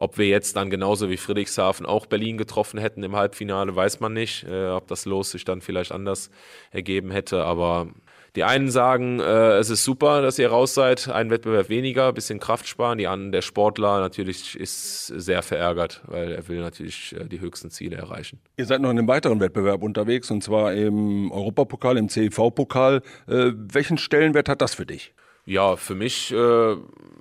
ob 0.01 0.17
wir 0.17 0.29
jetzt 0.29 0.55
dann 0.55 0.71
genauso 0.71 1.11
wie 1.11 1.17
Friedrichshafen 1.17 1.85
auch 1.85 2.07
Berlin 2.07 2.39
getroffen 2.39 2.79
hätten 2.79 3.03
im 3.03 3.17
Halbfinale, 3.17 3.75
weiß 3.75 3.99
man 3.99 4.13
nicht. 4.13 4.45
Äh, 4.45 4.69
ob 4.69 4.87
das 4.87 5.07
Los 5.07 5.33
sich 5.33 5.45
dann 5.45 5.61
vielleicht 5.61 5.91
anders 5.91 6.31
ergeben 6.71 7.11
hätte. 7.11 7.45
Aber 7.45 7.89
die 8.37 8.45
einen 8.45 8.71
sagen, 8.71 9.21
äh, 9.21 9.57
es 9.57 9.71
ist 9.71 9.85
super, 9.85 10.23
dass 10.23 10.39
ihr 10.39 10.51
raus 10.51 10.75
seid, 10.75 11.09
ein 11.09 11.31
Wettbewerb 11.31 11.69
weniger, 11.69 12.13
bisschen 12.13 12.41
Kraft 12.41 12.67
sparen. 12.67 12.99
Die 12.99 13.07
anderen, 13.07 13.33
der 13.33 13.43
Sportler 13.43 14.01
natürlich 14.01 14.59
ist 14.59 15.07
sehr 15.07 15.43
verärgert, 15.43 16.03
weil 16.07 16.33
er 16.33 16.49
will 16.49 16.61
natürlich 16.61 17.15
äh, 17.19 17.25
die 17.25 17.41
höchsten 17.41 17.71
Ziele 17.71 17.97
erreichen. 17.97 18.41
Ihr 18.57 18.67
seid 18.67 18.81
noch 18.81 18.91
in 18.91 18.99
einem 18.99 19.09
weiteren 19.09 19.41
Wettbewerb 19.41 19.83
unterwegs 19.83 20.31
und 20.31 20.43
zwar 20.43 20.75
im 20.75 21.31
Europapokal, 21.31 21.97
im 21.97 22.09
CEV-Pokal. 22.09 23.03
Äh, 23.27 23.53
welchen 23.55 23.99
Stellenwert 23.99 24.49
hat 24.49 24.61
das 24.61 24.75
für 24.75 24.87
dich? 24.87 25.13
Ja, 25.49 25.77
für 25.77 25.95
mich 25.95 26.31
äh, 26.31 26.77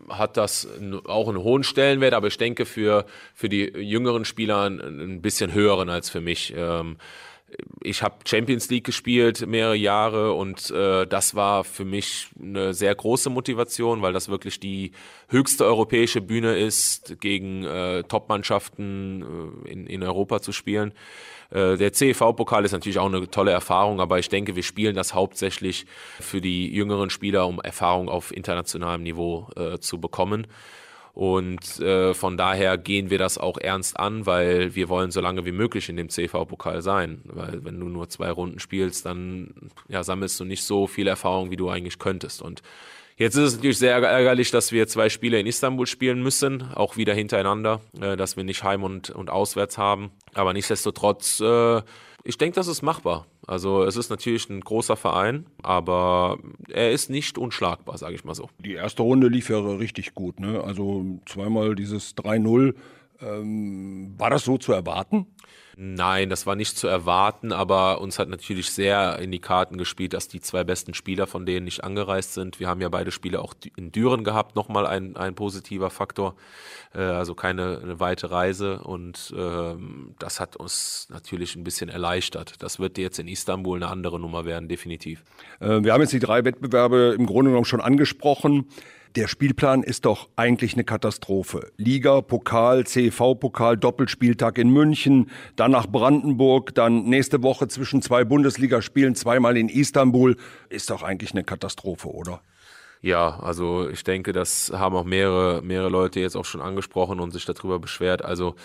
hat 0.09 0.35
das 0.35 0.67
auch 1.05 1.29
einen 1.29 1.37
hohen 1.37 1.63
Stellenwert, 1.63 2.13
aber 2.13 2.27
ich 2.27 2.37
denke 2.37 2.65
für, 2.65 3.05
für 3.33 3.47
die 3.47 3.63
jüngeren 3.63 4.25
Spieler 4.25 4.69
ein 4.69 5.21
bisschen 5.21 5.53
höheren 5.53 5.89
als 5.89 6.09
für 6.09 6.19
mich. 6.19 6.53
Ähm, 6.55 6.97
ich 7.81 8.03
habe 8.03 8.15
Champions 8.25 8.69
League 8.69 8.83
gespielt 8.83 9.47
mehrere 9.47 9.75
Jahre 9.75 10.33
und 10.33 10.69
äh, 10.71 11.07
das 11.07 11.35
war 11.35 11.63
für 11.63 11.85
mich 11.85 12.27
eine 12.41 12.73
sehr 12.73 12.93
große 12.93 13.29
Motivation, 13.29 14.01
weil 14.01 14.13
das 14.13 14.27
wirklich 14.27 14.59
die 14.59 14.91
höchste 15.29 15.65
europäische 15.65 16.19
Bühne 16.19 16.57
ist, 16.57 17.19
gegen 17.21 17.63
äh, 17.63 18.03
Top-Mannschaften 18.03 19.63
äh, 19.65 19.69
in, 19.71 19.87
in 19.87 20.03
Europa 20.03 20.41
zu 20.41 20.51
spielen. 20.51 20.91
Äh, 21.49 21.77
der 21.77 21.93
CEV-Pokal 21.93 22.65
ist 22.65 22.73
natürlich 22.73 22.99
auch 22.99 23.05
eine 23.05 23.29
tolle 23.29 23.51
Erfahrung, 23.51 24.01
aber 24.01 24.19
ich 24.19 24.27
denke, 24.27 24.55
wir 24.57 24.63
spielen 24.63 24.95
das 24.95 25.13
hauptsächlich 25.13 25.85
für 26.19 26.41
die 26.41 26.69
jüngeren 26.73 27.09
Spieler, 27.09 27.47
um 27.47 27.61
Erfahrung 27.61 28.09
auf 28.09 28.35
internationalem 28.35 29.03
Niveau 29.03 29.47
äh, 29.55 29.79
zu 29.79 30.01
bekommen. 30.01 30.47
Und 31.17 31.79
äh, 31.79 32.13
von 32.13 32.37
daher 32.37 32.77
gehen 32.77 33.09
wir 33.09 33.17
das 33.17 33.39
auch 33.39 33.57
ernst 33.57 33.99
an, 33.99 34.27
weil 34.27 34.75
wir 34.75 34.87
wollen 34.87 35.09
so 35.09 35.19
lange 35.19 35.45
wie 35.45 35.51
möglich 35.51 35.89
in 35.89 35.97
dem 35.97 36.09
CV-Pokal 36.09 36.83
sein. 36.83 37.21
Weil 37.23 37.65
wenn 37.65 37.79
du 37.79 37.87
nur 37.87 38.07
zwei 38.07 38.29
Runden 38.29 38.59
spielst, 38.59 39.07
dann 39.07 39.71
ja, 39.87 40.03
sammelst 40.03 40.39
du 40.39 40.45
nicht 40.45 40.63
so 40.63 40.85
viel 40.85 41.07
Erfahrung, 41.07 41.49
wie 41.49 41.55
du 41.55 41.69
eigentlich 41.69 41.97
könntest. 41.97 42.43
Und 42.43 42.61
Jetzt 43.15 43.33
ist 43.33 43.45
es 43.45 43.55
natürlich 43.55 43.79
sehr 43.79 43.97
ärgerlich, 43.97 44.51
dass 44.51 44.71
wir 44.71 44.87
zwei 44.87 45.09
Spiele 45.09 45.39
in 45.39 45.47
Istanbul 45.47 45.87
spielen 45.87 46.21
müssen, 46.21 46.71
auch 46.75 46.97
wieder 46.97 47.15
hintereinander, 47.15 47.81
äh, 47.99 48.15
dass 48.15 48.37
wir 48.37 48.43
nicht 48.43 48.63
Heim 48.63 48.83
und, 48.83 49.09
und 49.09 49.31
Auswärts 49.31 49.79
haben. 49.79 50.11
Aber 50.35 50.53
nichtsdestotrotz, 50.53 51.39
äh, 51.39 51.81
ich 52.23 52.37
denke, 52.37 52.55
das 52.55 52.67
ist 52.67 52.81
machbar. 52.81 53.25
Also 53.45 53.83
es 53.83 53.95
ist 53.95 54.09
natürlich 54.09 54.49
ein 54.49 54.61
großer 54.61 54.97
Verein, 54.97 55.45
aber 55.63 56.37
er 56.69 56.91
ist 56.91 57.09
nicht 57.09 57.37
unschlagbar, 57.37 57.97
sage 57.97 58.15
ich 58.15 58.25
mal 58.25 58.35
so. 58.35 58.49
Die 58.59 58.73
erste 58.73 59.03
Runde 59.03 59.27
lief 59.27 59.49
ja 59.49 59.59
richtig 59.59 60.13
gut. 60.13 60.39
Ne? 60.39 60.61
Also 60.61 61.05
zweimal 61.25 61.75
dieses 61.75 62.15
3-0. 62.17 62.73
Ähm, 63.21 64.13
war 64.17 64.29
das 64.29 64.43
so 64.43 64.57
zu 64.57 64.73
erwarten? 64.73 65.27
Nein, 65.79 66.31
das 66.31 66.47
war 66.47 66.55
nicht 66.55 66.75
zu 66.75 66.87
erwarten, 66.87 67.53
aber 67.53 68.01
uns 68.01 68.17
hat 68.17 68.29
natürlich 68.29 68.71
sehr 68.71 69.19
in 69.19 69.31
die 69.31 69.37
Karten 69.37 69.77
gespielt, 69.77 70.13
dass 70.13 70.27
die 70.27 70.41
zwei 70.41 70.63
besten 70.63 70.95
Spieler 70.95 71.27
von 71.27 71.45
denen 71.45 71.65
nicht 71.65 71.83
angereist 71.83 72.33
sind. 72.33 72.59
Wir 72.59 72.67
haben 72.67 72.81
ja 72.81 72.89
beide 72.89 73.11
Spiele 73.11 73.39
auch 73.39 73.53
in 73.75 73.91
Düren 73.91 74.23
gehabt, 74.23 74.55
nochmal 74.55 74.87
ein, 74.87 75.15
ein 75.15 75.35
positiver 75.35 75.91
Faktor, 75.91 76.35
äh, 76.95 77.01
also 77.01 77.35
keine 77.35 77.79
eine 77.83 77.99
weite 77.99 78.31
Reise 78.31 78.79
und 78.79 79.31
ähm, 79.37 80.15
das 80.17 80.39
hat 80.39 80.55
uns 80.55 81.09
natürlich 81.11 81.55
ein 81.55 81.63
bisschen 81.63 81.89
erleichtert. 81.89 82.55
Das 82.57 82.79
wird 82.79 82.97
jetzt 82.97 83.19
in 83.19 83.27
Istanbul 83.27 83.77
eine 83.77 83.91
andere 83.91 84.19
Nummer 84.19 84.45
werden, 84.45 84.67
definitiv. 84.69 85.23
Äh, 85.59 85.83
wir 85.83 85.93
haben 85.93 86.01
jetzt 86.01 86.13
die 86.13 86.17
drei 86.17 86.43
Wettbewerbe 86.43 87.13
im 87.15 87.27
Grunde 87.27 87.51
genommen 87.51 87.65
schon 87.65 87.81
angesprochen. 87.81 88.65
Der 89.15 89.27
Spielplan 89.27 89.83
ist 89.83 90.05
doch 90.05 90.29
eigentlich 90.35 90.73
eine 90.73 90.83
Katastrophe. 90.83 91.71
Liga, 91.77 92.21
Pokal, 92.21 92.85
CV-Pokal, 92.85 93.77
Doppelspieltag 93.77 94.57
in 94.57 94.69
München, 94.69 95.31
dann 95.55 95.71
nach 95.71 95.87
Brandenburg, 95.87 96.75
dann 96.75 97.05
nächste 97.05 97.41
Woche 97.41 97.67
zwischen 97.67 98.01
zwei 98.01 98.25
Bundesligaspielen, 98.25 99.15
zweimal 99.15 99.57
in 99.57 99.69
Istanbul. 99.69 100.35
Ist 100.69 100.89
doch 100.89 101.03
eigentlich 101.03 101.31
eine 101.31 101.43
Katastrophe, 101.43 102.09
oder? 102.09 102.41
Ja, 103.01 103.39
also 103.39 103.89
ich 103.89 104.03
denke, 104.03 104.33
das 104.33 104.71
haben 104.73 104.95
auch 104.95 105.03
mehrere, 105.03 105.61
mehrere 105.61 105.89
Leute 105.89 106.19
jetzt 106.19 106.35
auch 106.35 106.45
schon 106.45 106.61
angesprochen 106.61 107.19
und 107.19 107.31
sich 107.31 107.45
darüber 107.45 107.79
beschwert. 107.79 108.25
Also 108.25 108.55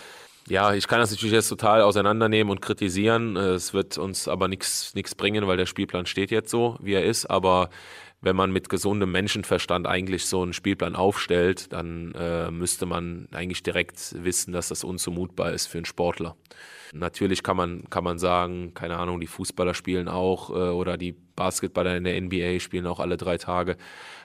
ja, 0.47 0.73
ich 0.73 0.87
kann 0.87 0.99
das 0.99 1.11
natürlich 1.11 1.33
jetzt 1.33 1.47
total 1.47 1.81
auseinandernehmen 1.81 2.51
und 2.51 2.61
kritisieren. 2.61 3.37
Es 3.37 3.73
wird 3.73 3.97
uns 3.97 4.27
aber 4.27 4.47
nichts 4.47 4.93
bringen, 5.15 5.47
weil 5.47 5.57
der 5.57 5.65
Spielplan 5.65 6.05
steht 6.05 6.31
jetzt 6.31 6.49
so, 6.49 6.77
wie 6.81 6.93
er 6.93 7.05
ist. 7.05 7.27
Aber 7.27 7.69
wenn 8.23 8.37
man 8.37 8.51
mit 8.51 8.69
gesundem 8.69 9.11
Menschenverstand 9.11 9.85
eigentlich 9.85 10.25
so 10.25 10.41
einen 10.41 10.53
Spielplan 10.53 10.95
aufstellt, 10.95 11.73
dann 11.73 12.13
äh, 12.13 12.49
müsste 12.51 12.85
man 12.85 13.27
eigentlich 13.33 13.63
direkt 13.63 14.15
wissen, 14.23 14.53
dass 14.53 14.69
das 14.69 14.85
unzumutbar 14.85 15.51
ist 15.51 15.67
für 15.67 15.77
einen 15.77 15.85
Sportler. 15.85 16.37
Natürlich 16.93 17.43
kann 17.43 17.57
man, 17.57 17.89
kann 17.89 18.03
man 18.03 18.19
sagen, 18.19 18.73
keine 18.73 18.97
Ahnung, 18.97 19.19
die 19.19 19.27
Fußballer 19.27 19.73
spielen 19.73 20.07
auch 20.07 20.51
äh, 20.51 20.53
oder 20.53 20.95
die 20.95 21.15
Basketballer 21.35 21.97
in 21.97 22.05
der 22.05 22.21
NBA 22.21 22.59
spielen 22.59 22.87
auch 22.87 22.99
alle 22.99 23.17
drei 23.17 23.37
Tage. 23.37 23.75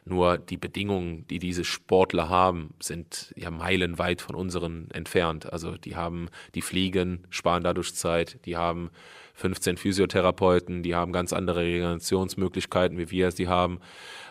Nur 0.04 0.38
die 0.38 0.58
Bedingungen, 0.58 1.26
die 1.26 1.40
diese 1.40 1.64
Sportler 1.64 2.28
haben, 2.28 2.74
sind 2.78 3.32
ja 3.36 3.50
meilenweit 3.50 4.20
von 4.20 4.36
unseren 4.36 4.90
entfernt. 4.92 5.52
Also 5.52 5.76
die 5.76 5.96
haben, 5.96 6.28
die 6.54 6.62
fliegen, 6.62 7.26
sparen 7.30 7.64
dadurch 7.64 7.94
Zeit, 7.94 8.38
die 8.44 8.56
haben 8.56 8.90
15 9.38 9.76
Physiotherapeuten, 9.76 10.82
die 10.82 10.96
haben 10.96 11.12
ganz 11.12 11.32
andere 11.32 11.60
Regenerationsmöglichkeiten, 11.60 12.98
wie 12.98 13.10
wir 13.10 13.30
sie 13.30 13.46
haben. 13.46 13.78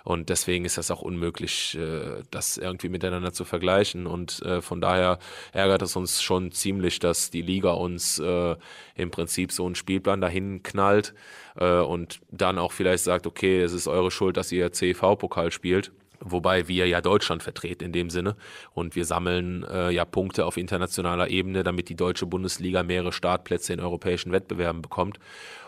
Und 0.03 0.29
deswegen 0.29 0.65
ist 0.65 0.77
das 0.77 0.91
auch 0.91 1.01
unmöglich, 1.01 1.77
äh, 1.77 2.23
das 2.29 2.57
irgendwie 2.57 2.89
miteinander 2.89 3.31
zu 3.31 3.45
vergleichen. 3.45 4.05
Und 4.05 4.41
äh, 4.41 4.61
von 4.61 4.81
daher 4.81 5.19
ärgert 5.53 5.81
es 5.81 5.95
uns 5.95 6.21
schon 6.21 6.51
ziemlich, 6.51 6.99
dass 6.99 7.29
die 7.29 7.41
Liga 7.41 7.71
uns 7.71 8.19
äh, 8.19 8.55
im 8.95 9.11
Prinzip 9.11 9.53
so 9.53 9.65
einen 9.65 9.75
Spielplan 9.75 10.21
dahin 10.21 10.63
knallt 10.63 11.13
und 11.55 12.19
dann 12.29 12.59
auch 12.59 12.71
vielleicht 12.71 13.03
sagt, 13.03 13.25
okay, 13.25 13.61
es 13.63 13.73
ist 13.73 13.87
eure 13.87 14.11
Schuld, 14.11 14.37
dass 14.37 14.51
ihr 14.51 14.71
CV-Pokal 14.71 15.51
spielt. 15.51 15.91
Wobei 16.19 16.67
wir 16.67 16.87
ja 16.87 17.01
Deutschland 17.01 17.43
vertreten 17.43 17.85
in 17.85 17.91
dem 17.91 18.09
Sinne 18.09 18.35
und 18.73 18.95
wir 18.95 19.05
sammeln 19.05 19.63
äh, 19.63 19.91
ja 19.91 20.03
Punkte 20.03 20.45
auf 20.45 20.57
internationaler 20.57 21.29
Ebene, 21.29 21.63
damit 21.63 21.89
die 21.89 21.95
deutsche 21.95 22.25
Bundesliga 22.25 22.83
mehrere 22.83 23.11
Startplätze 23.11 23.73
in 23.73 23.79
europäischen 23.79 24.31
Wettbewerben 24.31 24.81
bekommt. 24.81 25.19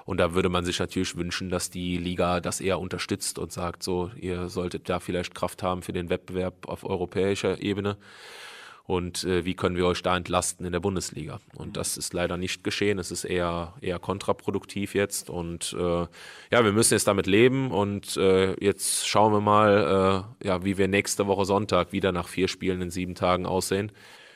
Und 0.06 0.18
da 0.18 0.34
würde 0.34 0.50
man 0.50 0.66
sich 0.66 0.80
natürlich 0.80 1.16
wünschen, 1.16 1.50
dass 1.50 1.70
die 1.70 1.98
Liga 1.98 2.40
das 2.40 2.62
eher 2.62 2.80
unterstützt 2.80 3.38
und 3.38 3.52
sagt, 3.52 3.84
so, 3.84 4.10
ihr 4.16 4.50
solltet 4.50 4.90
da 4.90 5.00
vielleicht 5.00 5.36
Kraft 5.36 5.62
haben 5.62 5.84
für 5.84 5.94
den 5.94 6.10
Wettbewerb 6.10 6.68
auf 6.68 6.84
europäischer 6.84 7.62
Ebene 7.62 7.98
und 8.90 9.24
äh, 9.24 9.46
wie 9.46 9.54
können 9.54 9.76
wir 9.76 9.86
euch 9.86 10.02
da 10.02 10.18
entlasten 10.18 10.66
in 10.66 10.72
der 10.72 10.80
Bundesliga. 10.80 11.40
Und 11.54 11.78
das 11.78 11.96
ist 11.96 12.12
leider 12.16 12.38
nicht 12.38 12.64
geschehen. 12.64 12.98
Es 12.98 13.12
ist 13.12 13.24
eher, 13.24 13.76
eher 13.82 14.00
kontraproduktiv 14.00 14.96
jetzt. 14.96 15.30
Und 15.30 15.76
äh, 15.80 16.08
ja, 16.52 16.64
wir 16.64 16.72
müssen 16.72 16.96
jetzt 16.96 17.08
damit 17.08 17.28
leben. 17.28 17.70
Und 17.70 18.18
äh, 18.18 18.56
jetzt 18.60 19.08
schauen 19.08 19.32
wir 19.32 19.42
mal, 19.42 20.26
äh, 20.42 20.48
ja, 20.48 20.66
wie 20.66 20.80
wir 20.80 20.88
nächste 20.88 21.28
Woche 21.28 21.46
Sonntag 21.46 21.94
wieder 21.94 22.12
nach 22.12 22.28
vier 22.28 22.48
Spielen 22.48 22.82
in 22.82 22.90
sieben 22.90 23.14
Tagen 23.14 23.46
aussehen. 23.46 23.92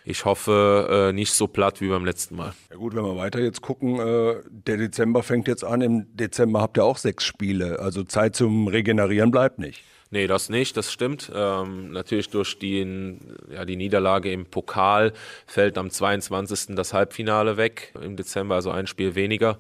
Ich 0.06 0.24
hoffe, 0.24 1.10
äh, 1.10 1.14
nicht 1.14 1.34
so 1.34 1.48
platt 1.48 1.82
wie 1.82 1.88
beim 1.90 2.06
letzten 2.06 2.36
Mal. 2.36 2.54
Ja 2.70 2.76
gut, 2.76 2.94
wenn 2.94 3.06
wir 3.06 3.18
weiter 3.18 3.40
jetzt 3.40 3.64
gucken, 3.64 4.00
äh, 4.00 4.36
der 4.50 4.78
Dezember 4.78 5.24
fängt 5.24 5.48
jetzt 5.48 5.64
an. 5.64 5.82
Im 5.82 6.16
Dezember 6.16 6.62
habt 6.62 6.78
ihr 6.78 6.86
auch 6.86 6.98
sechs 6.98 7.24
Spiele. 7.24 7.80
Also 7.80 8.04
Zeit 8.04 8.36
zum 8.36 8.68
Regenerieren 8.68 9.32
bleibt 9.32 9.58
nicht. 9.58 9.84
Nee, 10.14 10.28
das 10.28 10.48
nicht, 10.48 10.78
das 10.78 10.94
stimmt. 10.94 11.32
Ähm, 11.34 11.92
natürlich 11.92 12.30
durch 12.30 12.60
die, 12.60 13.18
ja, 13.52 13.66
die 13.66 13.76
Niederlage 13.76 14.32
im 14.32 14.46
Pokal 14.46 15.12
fällt 15.48 15.76
am 15.76 15.90
22. 15.90 16.76
das 16.76 16.94
Halbfinale 16.94 17.58
weg 17.58 17.96
im 18.00 18.16
Dezember, 18.16 18.54
also 18.54 18.70
ein 18.70 18.86
Spiel 18.86 19.16
weniger. 19.16 19.58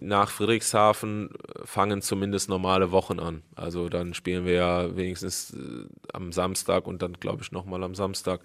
Nach 0.00 0.30
Friedrichshafen 0.30 1.28
fangen 1.64 2.00
zumindest 2.00 2.48
normale 2.48 2.92
Wochen 2.92 3.20
an. 3.20 3.42
Also 3.54 3.90
dann 3.90 4.14
spielen 4.14 4.46
wir 4.46 4.54
ja 4.54 4.96
wenigstens 4.96 5.52
äh, 5.52 5.84
am 6.14 6.32
Samstag 6.32 6.86
und 6.86 7.02
dann 7.02 7.12
glaube 7.20 7.42
ich 7.42 7.52
nochmal 7.52 7.82
am 7.82 7.94
Samstag. 7.94 8.40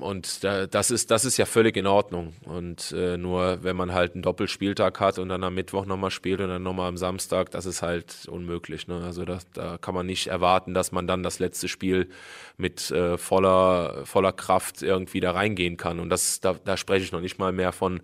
Und 0.00 0.44
das 0.44 0.90
ist, 0.90 1.10
das 1.10 1.24
ist 1.24 1.36
ja 1.36 1.46
völlig 1.46 1.76
in 1.76 1.86
Ordnung. 1.86 2.32
Und 2.44 2.92
äh, 2.92 3.16
nur 3.16 3.62
wenn 3.62 3.76
man 3.76 3.92
halt 3.92 4.14
einen 4.14 4.22
Doppelspieltag 4.22 4.98
hat 5.00 5.18
und 5.18 5.28
dann 5.28 5.44
am 5.44 5.54
Mittwoch 5.54 5.84
nochmal 5.84 6.10
spielt 6.10 6.40
und 6.40 6.48
dann 6.48 6.62
nochmal 6.62 6.88
am 6.88 6.96
Samstag, 6.96 7.50
das 7.50 7.66
ist 7.66 7.82
halt 7.82 8.26
unmöglich. 8.28 8.88
Ne? 8.88 9.02
Also 9.04 9.24
das, 9.24 9.46
da 9.52 9.76
kann 9.78 9.94
man 9.94 10.06
nicht 10.06 10.28
erwarten, 10.28 10.74
dass 10.74 10.92
man 10.92 11.06
dann 11.06 11.22
das 11.22 11.38
letzte 11.38 11.68
Spiel 11.68 12.08
mit 12.56 12.90
äh, 12.90 13.18
voller, 13.18 14.06
voller 14.06 14.32
Kraft 14.32 14.82
irgendwie 14.82 15.20
da 15.20 15.32
reingehen 15.32 15.76
kann. 15.76 16.00
Und 16.00 16.08
das, 16.08 16.40
da, 16.40 16.54
da 16.64 16.76
spreche 16.76 17.04
ich 17.04 17.12
noch 17.12 17.20
nicht 17.20 17.38
mal 17.38 17.52
mehr 17.52 17.72
von, 17.72 18.00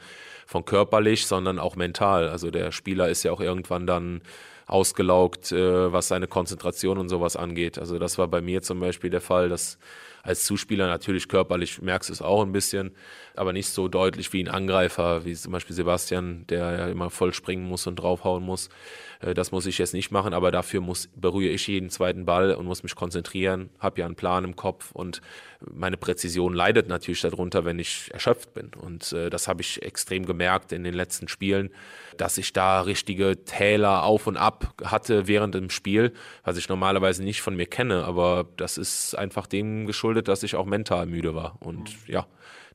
von 0.47 0.65
körperlich, 0.65 1.27
sondern 1.27 1.59
auch 1.59 1.77
mental. 1.77 2.29
Also 2.29 2.51
der 2.51 2.73
Spieler 2.73 3.09
ist 3.09 3.23
ja 3.23 3.33
auch 3.33 3.41
irgendwann 3.41 3.87
dann 3.87 4.21
ausgelaugt, 4.67 5.51
äh, 5.51 5.93
was 5.93 6.09
seine 6.09 6.29
Konzentration 6.29 6.99
und 6.99 7.09
sowas 7.09 7.37
angeht. 7.37 7.79
Also 7.79 7.99
das 7.99 8.19
war 8.19 8.29
bei 8.29 8.41
mir 8.41 8.63
zum 8.63 8.81
Beispiel 8.81 9.11
der 9.11 9.21
Fall, 9.21 9.49
dass 9.49 9.79
als 10.23 10.45
Zuspieler 10.45 10.87
natürlich 10.87 11.29
körperlich 11.29 11.81
merkst 11.81 12.09
du 12.09 12.13
es 12.13 12.23
auch 12.23 12.43
ein 12.43 12.53
bisschen, 12.53 12.93
aber 13.35 13.53
nicht 13.53 13.69
so 13.69 13.89
deutlich 13.89 14.33
wie 14.33 14.43
ein 14.43 14.49
Angreifer, 14.49 15.25
wie 15.25 15.35
zum 15.35 15.53
Beispiel 15.53 15.75
Sebastian, 15.75 16.47
der 16.49 16.79
ja 16.79 16.89
immer 16.89 17.11
voll 17.11 17.33
springen 17.33 17.65
muss 17.65 17.87
und 17.87 17.97
draufhauen 17.97 18.45
muss. 18.45 18.69
Äh, 19.21 19.35
das 19.35 19.53
muss 19.53 19.67
ich 19.67 19.79
jetzt 19.79 19.95
nicht 19.95 20.11
machen, 20.11 20.35
aber 20.35 20.51
dafür 20.51 20.81
muss, 20.81 21.09
berühre 21.15 21.53
ich 21.53 21.67
jeden 21.67 21.91
zweiten 21.91 22.25
Ball 22.25 22.55
und 22.55 22.67
muss 22.67 22.83
mich 22.83 22.95
konzentrieren, 22.95 23.71
habe 23.79 24.01
ja 24.01 24.07
einen 24.07 24.17
Plan 24.17 24.45
im 24.45 24.57
Kopf 24.57 24.93
und 24.93 25.21
meine 25.71 25.97
Präzision 25.97 26.55
leidet 26.55 26.89
natürlich 26.89 27.21
darunter, 27.21 27.65
wenn 27.65 27.79
ich 27.79 28.11
erschöpft 28.13 28.55
bin. 28.55 28.71
Und 28.81 29.13
äh, 29.13 29.31
das 29.31 29.47
habe 29.47 29.61
ich 29.61 29.83
extrem 29.83 30.25
gemerkt 30.25 30.73
in 30.73 30.85
den 30.85 30.95
letzten 30.95 31.29
Spielen, 31.29 31.71
dass 32.17 32.39
ich 32.39 32.53
da 32.53 32.81
richtige 32.81 33.45
Täler 33.45 34.05
auf 34.05 34.27
und 34.27 34.37
ab 34.37 34.75
hatte 34.85 35.27
während 35.27 35.55
dem 35.55 35.71
Spiel, 35.71 36.13
was 36.45 36.57
ich 36.57 36.69
normalerweise 36.69 37.23
nicht 37.23 37.43
von 37.43 37.57
mir 37.57 37.67
kenne. 37.67 38.05
Aber 38.05 38.47
das 38.57 38.79
ist 38.79 39.15
einfach 39.15 39.47
dem 39.47 39.87
geschuldet, 39.87 40.10
dass 40.15 40.43
ich 40.43 40.57
auch 40.57 40.67
mental 40.67 41.07
müde 41.07 41.35
war. 41.35 41.57
Und 41.61 42.07
ja, 42.07 42.27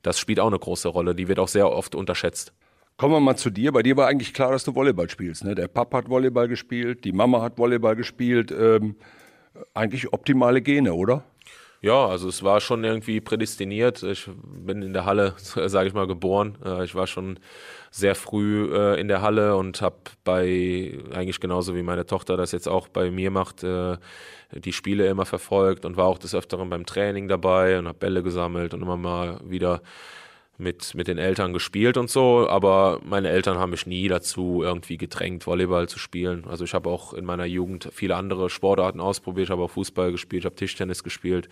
das 0.02 0.18
spielt 0.18 0.40
auch 0.40 0.46
eine 0.46 0.58
große 0.58 0.88
Rolle. 0.88 1.14
Die 1.14 1.28
wird 1.28 1.38
auch 1.38 1.48
sehr 1.48 1.70
oft 1.70 1.94
unterschätzt. 1.94 2.52
Kommen 2.96 3.12
wir 3.12 3.20
mal 3.20 3.36
zu 3.36 3.50
dir. 3.50 3.72
Bei 3.72 3.82
dir 3.82 3.96
war 3.96 4.08
eigentlich 4.08 4.32
klar, 4.32 4.52
dass 4.52 4.64
du 4.64 4.74
Volleyball 4.74 5.10
spielst. 5.10 5.44
Ne? 5.44 5.54
Der 5.54 5.68
Papa 5.68 5.98
hat 5.98 6.08
Volleyball 6.08 6.48
gespielt, 6.48 7.04
die 7.04 7.12
Mama 7.12 7.42
hat 7.42 7.58
Volleyball 7.58 7.94
gespielt. 7.94 8.50
Ähm, 8.50 8.96
eigentlich 9.74 10.12
optimale 10.12 10.62
Gene, 10.62 10.94
oder? 10.94 11.24
Ja, 11.82 12.06
also 12.06 12.28
es 12.28 12.42
war 12.42 12.60
schon 12.60 12.84
irgendwie 12.84 13.20
prädestiniert. 13.20 14.02
Ich 14.02 14.28
bin 14.44 14.82
in 14.82 14.92
der 14.92 15.04
Halle, 15.04 15.34
sage 15.38 15.88
ich 15.88 15.94
mal, 15.94 16.06
geboren. 16.06 16.56
Äh, 16.64 16.84
ich 16.84 16.94
war 16.94 17.06
schon 17.06 17.38
sehr 17.96 18.14
früh 18.14 18.70
äh, 18.74 19.00
in 19.00 19.08
der 19.08 19.22
Halle 19.22 19.56
und 19.56 19.80
habe 19.80 19.96
bei, 20.22 20.98
eigentlich 21.14 21.40
genauso 21.40 21.74
wie 21.74 21.82
meine 21.82 22.04
Tochter 22.04 22.36
das 22.36 22.52
jetzt 22.52 22.68
auch 22.68 22.88
bei 22.88 23.10
mir 23.10 23.30
macht, 23.30 23.64
äh, 23.64 23.96
die 24.52 24.74
Spiele 24.74 25.06
immer 25.06 25.24
verfolgt 25.24 25.86
und 25.86 25.96
war 25.96 26.04
auch 26.04 26.18
des 26.18 26.34
Öfteren 26.34 26.68
beim 26.68 26.84
Training 26.84 27.26
dabei 27.26 27.78
und 27.78 27.88
habe 27.88 27.98
Bälle 27.98 28.22
gesammelt 28.22 28.74
und 28.74 28.82
immer 28.82 28.98
mal 28.98 29.40
wieder 29.44 29.80
mit, 30.58 30.94
mit 30.94 31.06
den 31.06 31.18
Eltern 31.18 31.52
gespielt 31.52 31.96
und 31.96 32.08
so, 32.08 32.48
aber 32.48 33.00
meine 33.04 33.28
Eltern 33.28 33.58
haben 33.58 33.70
mich 33.70 33.86
nie 33.86 34.08
dazu 34.08 34.62
irgendwie 34.62 34.96
gedrängt, 34.96 35.46
Volleyball 35.46 35.88
zu 35.88 35.98
spielen. 35.98 36.46
Also 36.48 36.64
ich 36.64 36.72
habe 36.72 36.88
auch 36.88 37.12
in 37.12 37.24
meiner 37.24 37.44
Jugend 37.44 37.88
viele 37.92 38.16
andere 38.16 38.48
Sportarten 38.48 39.00
ausprobiert, 39.00 39.50
habe 39.50 39.62
auch 39.62 39.70
Fußball 39.70 40.12
gespielt, 40.12 40.44
habe 40.44 40.56
Tischtennis 40.56 41.02
gespielt. 41.02 41.48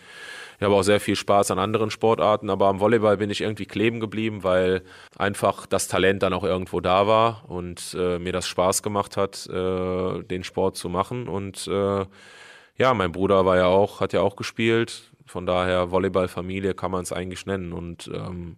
Ich 0.56 0.62
habe 0.62 0.74
auch 0.74 0.82
sehr 0.82 1.00
viel 1.00 1.16
Spaß 1.16 1.50
an 1.50 1.58
anderen 1.58 1.90
Sportarten, 1.90 2.48
aber 2.48 2.68
am 2.68 2.80
Volleyball 2.80 3.18
bin 3.18 3.30
ich 3.30 3.42
irgendwie 3.42 3.66
kleben 3.66 4.00
geblieben, 4.00 4.42
weil 4.42 4.82
einfach 5.18 5.66
das 5.66 5.88
Talent 5.88 6.22
dann 6.22 6.32
auch 6.32 6.44
irgendwo 6.44 6.80
da 6.80 7.06
war 7.06 7.44
und 7.48 7.94
äh, 7.98 8.18
mir 8.18 8.32
das 8.32 8.48
Spaß 8.48 8.82
gemacht 8.82 9.16
hat, 9.16 9.46
äh, 9.48 10.22
den 10.22 10.44
Sport 10.44 10.76
zu 10.76 10.88
machen. 10.88 11.28
Und 11.28 11.66
äh, 11.66 12.06
ja, 12.76 12.94
mein 12.94 13.12
Bruder 13.12 13.44
war 13.44 13.56
ja 13.56 13.66
auch, 13.66 14.00
hat 14.00 14.12
ja 14.12 14.20
auch 14.20 14.36
gespielt. 14.36 15.10
Von 15.26 15.46
daher 15.46 15.90
Volleyballfamilie 15.90 16.74
kann 16.74 16.90
man 16.90 17.02
es 17.02 17.12
eigentlich 17.12 17.46
nennen. 17.46 17.72
Und 17.72 18.10
ähm, 18.12 18.56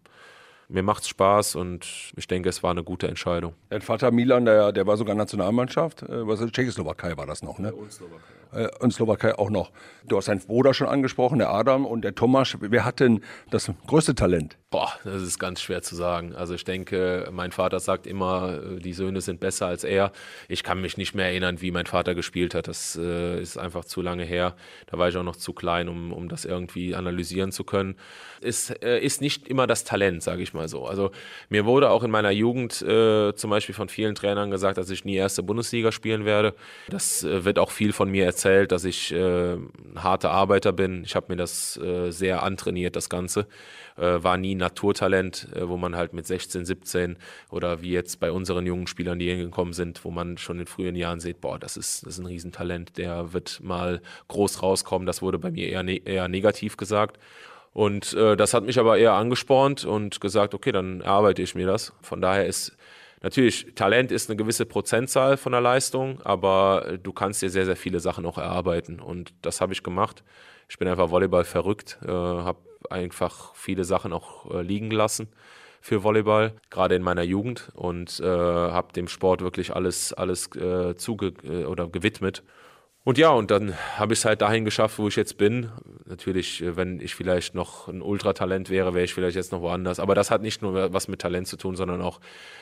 mir 0.69 0.83
macht 0.83 1.03
es 1.03 1.09
Spaß 1.09 1.55
und 1.57 2.13
ich 2.17 2.27
denke, 2.27 2.49
es 2.49 2.63
war 2.63 2.71
eine 2.71 2.83
gute 2.83 3.09
Entscheidung. 3.09 3.55
Dein 3.71 3.83
Vater 3.83 4.11
Milan, 4.11 4.45
der, 4.45 4.73
der 4.73 4.87
war 4.87 4.97
sogar 4.97 5.15
Nationalmannschaft. 5.15 6.03
Äh, 6.03 6.27
was 6.27 6.41
ist, 6.41 6.53
Tschechoslowakei 6.53 7.17
war 7.17 7.27
das 7.27 7.43
noch, 7.43 7.59
ne? 7.59 7.73
Und 7.73 7.93
Slowakei. 7.93 8.23
Äh, 8.57 8.69
und 8.81 8.93
Slowakei 8.93 9.39
auch 9.39 9.51
noch. 9.51 9.71
Du 10.09 10.17
hast 10.17 10.29
deinen 10.29 10.41
Bruder 10.41 10.73
schon 10.73 10.87
angesprochen, 10.87 11.39
der 11.39 11.51
Adam 11.51 11.85
und 11.85 12.03
der 12.03 12.15
Thomas. 12.15 12.57
Wer 12.61 12.85
hat 12.85 13.01
denn 13.01 13.21
das 13.51 13.71
größte 13.87 14.15
Talent? 14.15 14.57
Boah, 14.71 14.93
das 15.05 15.23
ist 15.23 15.39
ganz 15.39 15.61
schwer 15.61 15.83
zu 15.83 15.97
sagen. 15.97 16.35
Also 16.35 16.55
ich 16.55 16.65
denke, 16.65 17.29
mein 17.33 17.51
Vater 17.53 17.81
sagt 17.81 18.07
immer, 18.07 18.61
äh, 18.63 18.79
die 18.79 18.93
Söhne 18.93 19.21
sind 19.21 19.41
besser 19.41 19.67
als 19.67 19.85
er. 19.85 20.13
Ich 20.49 20.63
kann 20.63 20.81
mich 20.81 20.97
nicht 20.97 21.15
mehr 21.15 21.27
erinnern, 21.27 21.61
wie 21.61 21.71
mein 21.71 21.87
Vater 21.87 22.15
gespielt 22.15 22.55
hat. 22.55 22.69
Das 22.69 22.97
äh, 22.97 23.41
ist 23.41 23.59
einfach 23.59 23.85
zu 23.85 24.01
lange 24.01 24.25
her. 24.25 24.55
Da 24.87 24.99
war 24.99 25.09
ich 25.09 25.17
auch 25.17 25.23
noch 25.23 25.37
zu 25.37 25.53
klein, 25.53 25.89
um, 25.89 26.13
um 26.13 26.29
das 26.29 26.45
irgendwie 26.45 26.95
analysieren 26.95 27.53
zu 27.53 27.65
können. 27.65 27.97
Es 28.41 28.71
äh, 28.71 28.99
ist 28.99 29.21
nicht 29.21 29.49
immer 29.49 29.67
das 29.67 29.85
Talent, 29.85 30.23
sage 30.23 30.43
ich 30.43 30.55
mal 30.55 30.69
so. 30.69 30.87
Also 30.87 31.11
mir 31.49 31.65
wurde 31.65 31.91
auch 31.91 32.05
in 32.05 32.11
meiner 32.11 32.31
Jugend 32.31 32.81
äh, 32.83 33.35
zum 33.35 33.51
Beispiel 33.51 33.75
von 33.75 33.89
vielen 33.89 34.15
Trainern 34.15 34.51
gesagt, 34.51 34.79
dass 34.79 34.91
ich 34.91 35.05
nie 35.05 35.17
erste 35.17 35.43
Bundesliga 35.43 35.91
spielen 35.91 36.25
werde. 36.25 36.55
Das 36.89 37.25
äh, 37.25 37.45
wird 37.45 37.59
auch 37.59 37.71
viel 37.71 37.93
von 37.93 38.11
mir 38.11 38.25
erzählt 38.25 38.46
erzählt, 38.47 38.73
dass 38.73 38.85
ich 38.85 39.13
äh, 39.13 39.55
ein 39.55 39.71
harter 39.97 40.31
Arbeiter 40.31 40.73
bin. 40.73 41.03
Ich 41.05 41.17
habe 41.17 41.27
mir 41.29 41.37
das 41.37 41.77
äh, 41.79 42.11
sehr 42.11 42.43
antrainiert, 42.43 42.95
das 42.95 43.09
Ganze. 43.09 43.47
Äh, 43.97 44.23
war 44.23 44.37
nie 44.37 44.55
ein 44.55 44.59
Naturtalent, 44.59 45.49
äh, 45.55 45.69
wo 45.69 45.77
man 45.77 45.97
halt 45.97 46.13
mit 46.13 46.27
16, 46.27 46.65
17 46.65 47.17
oder 47.51 47.83
wie 47.83 47.91
jetzt 47.91 48.21
bei 48.21 48.31
unseren 48.31 48.65
jungen 48.65 48.87
Spielern, 48.87 49.19
die 49.19 49.29
hingekommen 49.29 49.73
sind, 49.73 50.05
wo 50.05 50.11
man 50.11 50.39
schon 50.39 50.61
in 50.61 50.67
frühen 50.67 50.95
Jahren 50.95 51.19
sieht, 51.19 51.41
boah, 51.41 51.59
das 51.59 51.77
ist, 51.77 52.07
das 52.07 52.15
ist 52.15 52.19
ein 52.21 52.27
Riesentalent, 52.27 52.99
der 52.99 53.33
wird 53.33 53.61
mal 53.63 54.01
groß 54.29 54.63
rauskommen. 54.63 55.07
Das 55.07 55.23
wurde 55.23 55.39
bei 55.39 55.51
mir 55.51 55.69
eher, 55.69 55.83
ne 55.83 55.97
eher 55.97 56.29
negativ 56.29 56.77
gesagt. 56.77 57.19
Und 57.73 58.15
äh, 58.15 58.37
das 58.37 58.55
hat 58.55 58.65
mich 58.65 58.79
aber 58.79 58.97
eher 58.97 59.15
angespornt 59.15 59.85
und 59.85 60.21
gesagt, 60.21 60.55
okay, 60.55 60.73
dann 60.73 61.01
erarbeite 61.01 61.43
ich 61.43 61.55
mir 61.55 61.67
das. 61.67 61.93
Von 62.01 62.21
daher 62.21 62.47
ist 62.47 62.76
Natürlich, 63.23 63.75
Talent 63.75 64.13
ist 64.13 64.29
eine 64.29 64.37
gewisse 64.37 64.67
Prozentzahl 64.67 65.37
von 65.37 65.53
der 65.53 65.61
Leistung, 65.61 66.21
aber 66.23 66.99
du 67.03 67.13
kannst 67.13 67.43
dir 67.43 67.51
sehr, 67.51 67.65
sehr 67.65 67.77
viele 67.77 68.01
Sachen 68.01 68.27
auch 68.27 68.39
erarbeiten. 68.39 69.01
Und 69.01 69.33
das 69.43 69.61
habe 69.61 69.73
ich 69.73 69.83
gemacht. 69.83 70.23
Ich 70.69 70.79
bin 70.79 70.89
einfach 70.89 71.11
Volleyball 71.11 71.45
verrückt, 71.45 71.99
äh, 72.05 72.09
habe 72.09 72.59
einfach 72.91 73.55
viele 73.55 73.85
Sachen 73.85 74.13
auch 74.13 74.51
äh, 74.51 74.63
liegen 74.63 74.91
gelassen 74.91 75.29
für 75.81 76.03
Volleyball, 76.03 76.53
gerade 76.71 76.97
in 76.97 77.03
meiner 77.03 77.23
Jugend 77.23 77.71
und 77.75 78.19
äh, 78.19 78.27
habe 78.27 78.93
dem 78.93 79.07
Sport 79.07 79.41
wirklich 79.41 79.75
alles, 79.75 80.13
alles 80.13 80.49
äh, 80.57 80.97
zuge 80.97 81.33
äh, 81.45 81.65
oder 81.65 81.87
gewidmet. 81.87 82.43
Und 83.05 83.19
ja, 83.19 83.31
und 83.31 83.53
dann 83.53 83.73
habe 83.97 84.13
ich 84.13 84.19
es 84.19 84.25
halt 84.25 84.43
dahin 84.43 84.65
geschafft, 84.65 84.99
wo 84.99 85.07
ich 85.07 85.15
jetzt 85.15 85.39
bin. 85.39 85.71
Natürlich, 86.09 86.63
äh, 86.63 86.77
wenn 86.77 87.01
ich 87.01 87.15
vielleicht 87.15 87.55
noch 87.55 87.89
ein 87.89 88.03
Ultratalent 88.03 88.71
wäre, 88.71 88.95
wäre 88.95 89.05
ich 89.05 89.15
vielleicht 89.15 89.37
jetzt 89.37 89.53
noch 89.53 89.61
woanders. 89.61 90.01
Aber 90.01 90.15
das 90.15 90.31
hat 90.31 90.43
nicht 90.43 90.63
nur 90.63 90.93
was 90.93 91.09
mit 91.09 91.21
Talent 91.21 91.49
zu 91.49 91.57
tun, 91.57 91.77
sondern 91.77 92.01
auch 92.01 92.21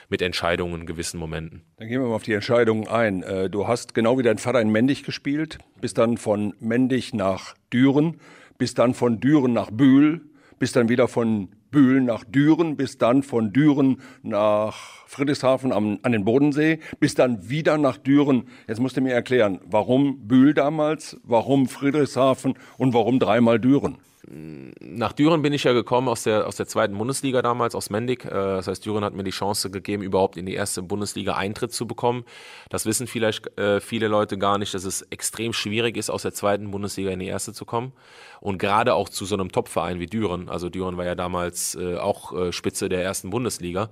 mit 0.09 0.23
Entscheidungen 0.23 0.81
in 0.81 0.87
gewissen 0.87 1.19
Momenten. 1.19 1.63
Dann 1.77 1.89
gehen 1.89 2.01
wir 2.01 2.09
mal 2.09 2.15
auf 2.15 2.23
die 2.23 2.33
Entscheidungen 2.33 2.89
ein. 2.89 3.23
Äh, 3.23 3.51
du 3.51 3.69
hast 3.69 3.95
genau 3.95 4.19
wie 4.19 4.23
dein 4.23 4.39
Vater 4.39 4.61
in 4.61 4.71
Mendig 4.71 5.05
gespielt, 5.05 5.59
bist 5.81 5.99
dann 5.99 6.17
von 6.17 6.55
Mendig 6.59 7.13
nach 7.13 7.55
Düren, 7.73 8.21
bist 8.59 8.79
dann 8.79 8.95
von 8.95 9.21
Düren 9.21 9.53
nach 9.53 9.71
Bühl, 9.71 10.23
bist 10.59 10.77
dann 10.77 10.89
wieder 10.89 11.09
von 11.09 11.49
Bühl 11.71 12.01
nach 12.01 12.25
Düren, 12.25 12.77
bis 12.77 12.99
dann 12.99 13.23
von 13.23 13.53
Düren 13.53 14.01
nach 14.23 15.07
Friedrichshafen 15.07 15.73
am, 15.73 15.99
an 16.03 16.13
den 16.13 16.25
Bodensee, 16.25 16.79
bis 17.01 17.15
dann 17.15 17.49
wieder 17.49 17.79
nach 17.79 17.97
Düren. 17.97 18.45
Jetzt 18.69 18.81
musst 18.81 18.97
du 18.97 19.01
mir 19.01 19.13
erklären, 19.13 19.61
warum 19.67 20.29
Bühl 20.29 20.55
damals, 20.55 21.21
warum 21.25 21.67
Friedrichshafen 21.67 22.55
und 22.79 22.95
warum 22.95 23.19
dreimal 23.19 23.59
Düren? 23.59 23.99
Nach 24.27 25.13
Düren 25.13 25.43
bin 25.43 25.53
ich 25.53 25.65
ja 25.65 25.73
gekommen 25.73 26.09
aus 26.09 26.23
der, 26.23 26.47
aus 26.47 26.57
der 26.57 26.67
zweiten 26.67 26.97
Bundesliga 26.97 27.43
damals, 27.43 27.75
aus 27.75 27.91
Mendig. 27.91 28.25
Äh, 28.25 28.31
das 28.31 28.69
heißt, 28.69 28.85
Düren 28.85 29.05
hat 29.05 29.15
mir 29.15 29.25
die 29.25 29.31
Chance 29.31 29.71
gegeben, 29.71 30.03
überhaupt 30.03 30.37
in 30.37 30.47
die 30.47 30.55
erste 30.55 30.83
Bundesliga 30.83 31.35
Eintritt 31.35 31.73
zu 31.73 31.87
bekommen. 31.87 32.25
Das 32.71 32.87
wissen 32.87 33.07
vielleicht 33.07 33.59
äh, 33.59 33.81
viele 33.81 34.09
Leute 34.09 34.39
gar 34.39 34.59
nicht, 34.59 34.73
dass 34.75 34.85
es 34.85 35.03
extrem 35.03 35.53
schwierig 35.53 35.97
ist, 35.97 36.11
aus 36.11 36.23
der 36.23 36.33
zweiten 36.33 36.71
Bundesliga 36.71 37.11
in 37.11 37.19
die 37.19 37.27
erste 37.27 37.53
zu 37.53 37.65
kommen. 37.65 37.93
Und 38.41 38.59
gerade 38.59 38.95
auch 38.95 39.09
zu 39.09 39.25
so 39.25 39.35
einem 39.35 39.53
Topverein 39.53 40.01
wie 40.01 40.07
Düren. 40.07 40.49
Also 40.49 40.69
Düren 40.69 40.97
war 40.97 41.05
ja 41.05 41.15
damals 41.15 41.75
äh, 41.75 41.97
auch 41.97 42.53
Spitze 42.53 42.89
der 42.89 43.03
ersten 43.03 43.31
Bundesliga. 43.31 43.91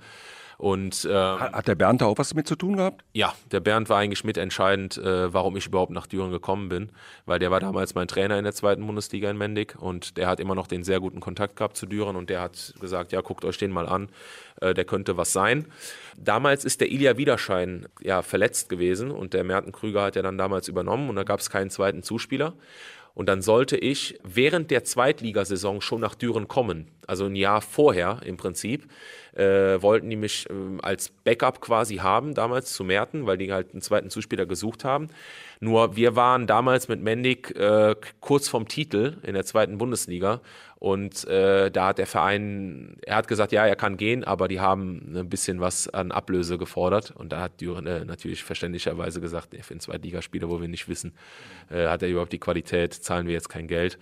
Und, 0.62 1.05
äh, 1.07 1.12
Hat 1.12 1.66
der 1.66 1.75
Bernd 1.75 2.03
da 2.03 2.07
auch 2.07 2.18
was 2.18 2.29
damit 2.29 2.46
zu 2.46 2.55
tun 2.55 2.77
gehabt? 2.77 3.05
Ja, 3.14 3.35
der 3.51 3.59
Bernd 3.59 3.88
war 3.88 3.98
eigentlich 3.98 4.22
mitentscheidend, 4.22 4.96
äh, 4.96 5.35
warum 5.35 5.57
ich 5.57 5.66
überhaupt 5.66 5.90
nach 5.90 6.07
Düren 6.07 6.31
gekommen 6.31 6.68
bin, 6.68 6.90
weil 7.27 7.40
der 7.40 7.51
war 7.51 7.59
damals 7.59 7.96
mein 7.96 8.07
Trainer 8.07 8.38
in 8.38 8.44
der 8.44 8.53
zweiten 8.53 8.87
Bundesliga 8.87 9.29
in 9.29 9.37
Mendig 9.37 9.75
und 9.77 10.16
der 10.16 10.29
hat 10.29 10.38
immer 10.38 10.55
noch 10.55 10.68
den 10.68 10.85
sehr 10.85 11.01
guten 11.01 11.18
Kontakt 11.18 11.57
gehabt 11.57 11.77
zu 11.77 11.87
Düren 11.87 12.14
und 12.14 12.31
der 12.31 12.42
hat 12.42 12.75
gesagt, 12.81 13.11
ja, 13.11 13.22
guckt 13.22 13.44
euch 13.44 13.59
den 13.59 13.72
mal 13.72 13.88
an, 13.88 14.09
äh, 14.61 14.72
der 14.72 14.85
könnte 14.85 15.16
was 15.16 15.33
sein. 15.33 15.66
Damals 16.16 16.64
ist 16.64 16.81
der 16.81 16.92
Ilja 16.92 17.16
Wiederschein 17.16 17.88
ja 18.01 18.22
verletzt 18.22 18.68
gewesen 18.68 19.11
und 19.11 19.35
der 19.35 19.42
Merten 19.42 19.72
Krüger 19.72 20.05
hat 20.05 20.14
ja 20.14 20.22
dann 20.22 20.38
damals 20.38 20.68
übernommen 20.68 21.11
und 21.11 21.16
da 21.16 21.25
gab 21.25 21.40
es 21.40 21.51
keinen 21.51 21.70
zweiten 21.70 22.05
Zuspieler. 22.05 22.55
Und 23.14 23.29
dann 23.29 23.42
sollte 23.42 23.77
ich 23.77 24.18
während 24.25 24.70
der 24.70 24.85
Zweitligasaison 24.85 25.81
schon 25.81 26.01
nach 26.01 26.14
Düren 26.14 26.48
kommen, 26.48 26.88
also 27.07 27.27
ein 27.27 27.37
Jahr 27.37 27.61
vorher 27.61 28.20
im 28.25 28.37
Prinzip 28.37 28.88
äh, 29.35 29.81
wollten 29.81 30.11
die 30.11 30.16
mich 30.16 30.48
äh, 30.48 30.53
als 30.83 31.09
Backup 31.09 31.61
quasi 31.61 31.96
haben, 31.96 32.35
damals 32.35 32.72
zu 32.72 32.85
Merten, 32.85 33.27
weil 33.27 33.38
die 33.38 33.53
halt 33.53 33.72
einen 33.72 33.83
zweiten 33.83 34.11
Zuspieler 34.11 34.46
gesucht 34.46 34.85
haben. 34.85 35.09
Nur 35.61 35.96
wir 35.96 36.16
waren 36.16 36.46
damals 36.46 36.88
mit 36.88 37.03
Mendig 37.03 37.57
äh, 37.57 37.94
kurz 38.20 38.48
vom 38.48 38.68
Titel 38.68 39.16
in 39.22 39.35
der 39.35 39.44
zweiten 39.44 39.79
Bundesliga 39.79 40.40
und 40.83 41.29
äh, 41.29 41.71
da 41.71 41.87
hat 41.87 41.99
der 41.99 42.09
Verein, 42.09 42.97
er 43.07 43.14
hat 43.14 43.29
gesagt, 43.29 43.53
ja, 43.53 43.64
er 43.64 43.77
kann 43.77 43.97
gehen, 43.97 44.25
aber 44.25 44.49
die 44.49 44.59
haben 44.59 45.14
ein 45.14 45.29
bisschen 45.29 45.61
was 45.61 45.88
an 45.88 46.11
Ablöse 46.11 46.59
gefordert. 46.59 47.12
Und 47.12 47.31
da 47.31 47.40
hat 47.40 47.61
Düren 47.61 47.87
äh, 47.87 48.05
natürlich 48.05 48.42
verständlicherweise 48.42 49.21
gesagt, 49.21 49.55
für 49.55 49.71
einen 49.75 49.79
Zweitligaspieler, 49.79 50.51
wo 50.51 50.61
wir 50.61 50.66
nicht 50.66 50.88
wissen, 50.88 51.12
äh, 51.71 51.87
hat 51.87 52.03
er 52.03 52.09
überhaupt 52.09 52.33
die 52.33 52.40
Qualität, 52.40 52.95
zahlen 52.95 53.29
wir 53.29 53.33
jetzt 53.33 53.49
kein 53.49 53.68
Geld. 53.68 53.97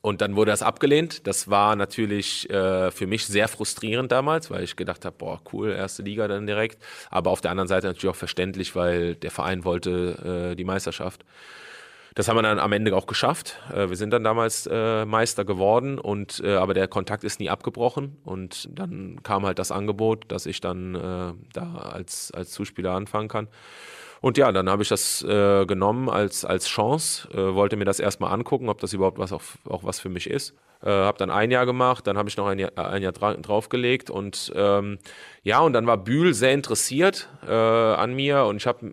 Und 0.00 0.22
dann 0.22 0.34
wurde 0.34 0.52
das 0.52 0.62
abgelehnt. 0.62 1.26
Das 1.26 1.50
war 1.50 1.76
natürlich 1.76 2.48
äh, 2.48 2.90
für 2.90 3.06
mich 3.06 3.26
sehr 3.26 3.46
frustrierend 3.46 4.10
damals, 4.10 4.50
weil 4.50 4.62
ich 4.62 4.74
gedacht 4.74 5.04
habe, 5.04 5.14
boah, 5.18 5.38
cool, 5.52 5.72
erste 5.72 6.02
Liga 6.02 6.28
dann 6.28 6.46
direkt. 6.46 6.82
Aber 7.10 7.30
auf 7.30 7.42
der 7.42 7.50
anderen 7.50 7.68
Seite 7.68 7.88
natürlich 7.88 8.10
auch 8.10 8.18
verständlich, 8.18 8.74
weil 8.74 9.16
der 9.16 9.32
Verein 9.32 9.66
wollte 9.66 10.52
äh, 10.52 10.56
die 10.56 10.64
Meisterschaft. 10.64 11.26
Das 12.14 12.28
haben 12.28 12.36
wir 12.36 12.42
dann 12.42 12.58
am 12.58 12.72
Ende 12.72 12.94
auch 12.94 13.06
geschafft. 13.06 13.58
Äh, 13.72 13.88
wir 13.88 13.96
sind 13.96 14.10
dann 14.10 14.24
damals 14.24 14.68
äh, 14.70 15.04
Meister 15.04 15.44
geworden 15.44 15.98
und 15.98 16.42
äh, 16.44 16.54
aber 16.54 16.74
der 16.74 16.88
Kontakt 16.88 17.24
ist 17.24 17.40
nie 17.40 17.50
abgebrochen 17.50 18.16
und 18.24 18.68
dann 18.72 19.22
kam 19.22 19.46
halt 19.46 19.58
das 19.58 19.72
Angebot, 19.72 20.24
dass 20.28 20.46
ich 20.46 20.60
dann 20.60 20.94
äh, 20.94 21.32
da 21.52 21.74
als, 21.74 22.30
als 22.32 22.50
Zuspieler 22.50 22.92
anfangen 22.92 23.28
kann. 23.28 23.48
Und 24.20 24.38
ja, 24.38 24.52
dann 24.52 24.70
habe 24.70 24.82
ich 24.82 24.88
das 24.88 25.22
äh, 25.22 25.66
genommen 25.66 26.08
als, 26.08 26.44
als 26.44 26.68
Chance, 26.68 27.28
äh, 27.32 27.54
wollte 27.54 27.76
mir 27.76 27.84
das 27.84 27.98
erstmal 27.98 28.32
angucken, 28.32 28.68
ob 28.68 28.80
das 28.80 28.92
überhaupt 28.92 29.18
was 29.18 29.32
auch, 29.32 29.42
auch 29.68 29.82
was 29.82 29.98
für 29.98 30.10
mich 30.10 30.30
ist. 30.30 30.54
Äh, 30.82 30.90
habe 30.90 31.18
dann 31.18 31.30
ein 31.30 31.50
Jahr 31.50 31.64
gemacht, 31.64 32.06
dann 32.06 32.18
habe 32.18 32.28
ich 32.28 32.36
noch 32.36 32.46
ein 32.46 32.58
Jahr, 32.58 32.72
ein 32.76 33.02
Jahr 33.02 33.12
dra 33.12 33.34
draufgelegt 33.34 34.10
und 34.10 34.52
ähm, 34.56 34.98
ja, 35.44 35.60
und 35.60 35.72
dann 35.74 35.86
war 35.86 35.96
Bühl 35.96 36.34
sehr 36.34 36.52
interessiert 36.52 37.28
äh, 37.46 37.52
an 37.52 38.14
mir 38.14 38.44
und 38.44 38.56
ich 38.56 38.66
habe 38.66 38.92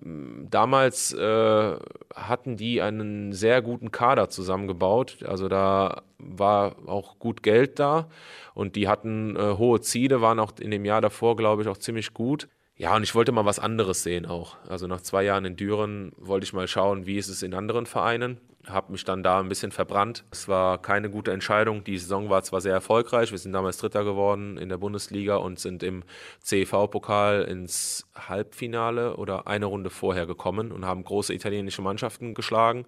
damals 0.49 1.13
äh, 1.13 1.75
hatten 2.15 2.57
die 2.57 2.81
einen 2.81 3.33
sehr 3.33 3.61
guten 3.61 3.91
Kader 3.91 4.29
zusammengebaut. 4.29 5.17
Also 5.27 5.47
da 5.47 6.03
war 6.19 6.75
auch 6.87 7.17
gut 7.17 7.41
Geld 7.41 7.79
da 7.79 8.07
und 8.53 8.75
die 8.75 8.87
hatten 8.87 9.35
äh, 9.35 9.57
hohe 9.57 9.81
Ziele, 9.81 10.21
waren 10.21 10.39
auch 10.39 10.51
in 10.59 10.69
dem 10.69 10.85
Jahr 10.85 11.01
davor, 11.01 11.35
glaube 11.35 11.63
ich, 11.63 11.67
auch 11.67 11.77
ziemlich 11.77 12.13
gut. 12.13 12.47
Ja, 12.75 12.95
und 12.95 13.03
ich 13.03 13.13
wollte 13.13 13.31
mal 13.31 13.45
was 13.45 13.59
anderes 13.59 14.03
sehen 14.03 14.25
auch. 14.25 14.55
Also 14.67 14.87
nach 14.87 15.01
zwei 15.01 15.23
Jahren 15.23 15.43
in 15.43 15.55
Düren 15.55 16.13
wollte 16.17 16.45
ich 16.45 16.53
mal 16.53 16.67
schauen, 16.67 17.05
wie 17.05 17.17
ist 17.17 17.27
es 17.27 17.43
in 17.43 17.53
anderen 17.53 17.85
Vereinen. 17.85 18.39
Habe 18.67 18.91
mich 18.91 19.05
dann 19.05 19.23
da 19.23 19.39
ein 19.39 19.47
bisschen 19.47 19.71
verbrannt. 19.71 20.25
Es 20.31 20.47
war 20.47 20.81
keine 20.81 21.09
gute 21.09 21.31
Entscheidung. 21.31 21.83
Die 21.83 21.97
Saison 21.97 22.29
war 22.29 22.43
zwar 22.43 22.61
sehr 22.61 22.73
erfolgreich. 22.73 23.31
Wir 23.31 23.37
sind 23.37 23.53
damals 23.53 23.77
Dritter 23.77 24.03
geworden 24.03 24.57
in 24.57 24.69
der 24.69 24.77
Bundesliga 24.77 25.37
und 25.37 25.59
sind 25.59 25.81
im 25.81 26.03
CEV-Pokal 26.41 27.43
ins 27.43 28.07
Halbfinale 28.15 29.15
oder 29.15 29.47
eine 29.47 29.65
Runde 29.65 29.89
vorher 29.89 30.25
gekommen 30.25 30.71
und 30.71 30.85
haben 30.85 31.03
große 31.03 31.33
italienische 31.33 31.81
Mannschaften 31.81 32.33
geschlagen 32.33 32.85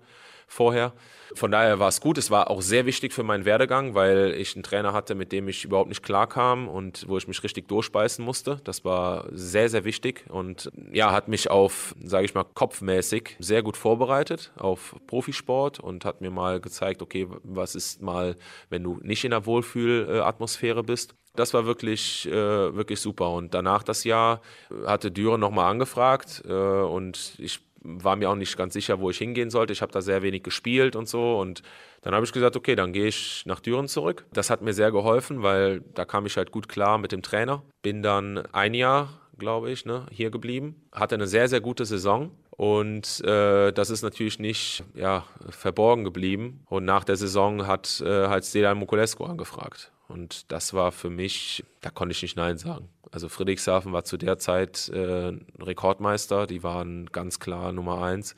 vorher. 0.52 0.94
Von 1.34 1.52
daher 1.52 1.80
war 1.80 1.88
es 1.88 2.02
gut. 2.02 2.18
Es 2.18 2.30
war 2.30 2.50
auch 2.50 2.62
sehr 2.62 2.86
wichtig 2.86 3.14
für 3.14 3.24
meinen 3.24 3.46
Werdegang, 3.46 3.96
weil 3.96 4.34
ich 4.38 4.56
einen 4.56 4.64
Trainer 4.64 4.92
hatte, 4.94 5.16
mit 5.16 5.32
dem 5.32 5.48
ich 5.48 5.64
überhaupt 5.64 5.90
nicht 5.90 6.04
klarkam 6.04 6.68
und 6.68 7.08
wo 7.08 7.18
ich 7.18 7.28
mich 7.28 7.42
richtig 7.44 7.68
durchbeißen 7.70 8.24
musste. 8.24 8.60
Das 8.66 8.84
war 8.84 9.28
sehr, 9.32 9.70
sehr 9.70 9.86
wichtig 9.86 10.26
und 10.30 10.70
ja, 10.92 11.12
hat 11.14 11.30
mich 11.30 11.50
auf, 11.50 11.96
sage 12.04 12.26
ich 12.26 12.34
mal, 12.34 12.44
kopfmäßig 12.44 13.38
sehr 13.40 13.64
gut 13.64 13.78
vorbereitet 13.78 14.52
auf 14.58 14.96
Profisport 15.08 15.80
und 15.80 16.04
hat 16.04 16.20
mir 16.22 16.32
mal 16.32 16.60
gezeigt, 16.60 17.02
okay, 17.02 17.28
was 17.44 17.76
ist 17.76 18.02
mal, 18.02 18.36
wenn 18.70 18.84
du 18.84 19.00
nicht 19.02 19.24
in 19.24 19.32
der 19.32 19.46
Wohlfühlatmosphäre 19.46 20.84
bist. 20.84 21.16
Das 21.34 21.54
war 21.54 21.66
wirklich, 21.66 22.28
äh, 22.28 22.76
wirklich 22.76 23.00
super. 23.00 23.32
Und 23.32 23.54
danach 23.54 23.84
das 23.84 24.04
Jahr 24.04 24.42
hatte 24.86 25.12
Düren 25.12 25.40
nochmal 25.40 25.72
angefragt 25.72 26.44
äh, 26.46 26.52
und 26.52 27.36
ich 27.38 27.62
war 27.82 28.15
mir 28.15 28.30
auch 28.30 28.36
nicht 28.36 28.58
ganz 28.58 28.74
sicher, 28.74 29.00
wo 29.00 29.10
ich 29.10 29.17
hingehen 29.17 29.50
sollte. 29.50 29.74
Ich 29.74 29.82
habe 29.82 29.91
da 29.91 30.02
sehr 30.02 30.22
wenig 30.22 30.44
gespielt 30.44 30.96
und 30.96 31.08
so. 31.08 31.39
Und 31.39 31.63
dann 32.02 32.13
habe 32.13 32.26
ich 32.26 32.32
gesagt, 32.32 32.56
okay, 32.56 32.76
dann 32.76 32.94
gehe 32.94 33.08
ich 33.08 33.44
nach 33.46 33.60
Düren 33.60 33.88
zurück. 33.88 34.26
Das 34.34 34.50
hat 34.50 34.62
mir 34.62 34.74
sehr 34.74 34.91
geholfen, 34.91 35.44
weil 35.44 35.82
da 35.94 36.06
kam 36.06 36.26
ich 36.26 36.38
halt 36.38 36.52
gut 36.52 36.70
klar 36.70 36.98
mit 36.98 37.12
dem 37.12 37.22
Trainer. 37.22 37.63
Bin 37.82 38.04
dann 38.04 38.44
ein 38.52 38.74
Jahr, 38.74 39.10
glaube 39.38 39.72
ich, 39.72 39.86
ne, 39.86 40.06
hier 40.12 40.30
geblieben. 40.30 40.76
Hatte 40.91 41.15
eine 41.15 41.28
sehr, 41.28 41.48
sehr 41.48 41.62
gute 41.62 41.86
Saison. 41.86 42.32
Und 42.52 43.22
äh, 43.26 43.72
das 43.72 43.89
ist 43.89 44.04
natürlich 44.04 44.38
nicht 44.38 44.84
ja, 44.94 45.26
verborgen 45.50 46.04
geblieben. 46.04 46.63
Und 46.70 46.86
nach 46.86 47.04
der 47.04 47.15
Saison 47.15 47.65
hat 47.65 48.02
äh, 48.06 48.28
halt 48.28 48.46
Stedan 48.46 48.78
Mukulescu 48.78 49.24
angefragt. 49.24 49.91
Und 50.12 50.52
das 50.52 50.74
war 50.74 50.91
für 50.91 51.10
mich, 51.10 51.63
da 51.82 51.89
konnte 51.89 52.12
ich 52.12 52.21
nicht 52.21 52.36
Nein 52.36 52.58
sagen. 52.58 52.89
Also 53.12 53.30
Friedrichshafen 53.30 53.93
war 53.93 54.04
zu 54.04 54.17
der 54.17 54.38
Zeit 54.38 54.89
äh, 54.89 55.34
Rekordmeister, 55.60 56.47
die 56.47 56.63
waren 56.63 57.08
ganz 57.08 57.39
klar 57.39 57.71
Nummer 57.71 58.04
eins. 58.04 58.36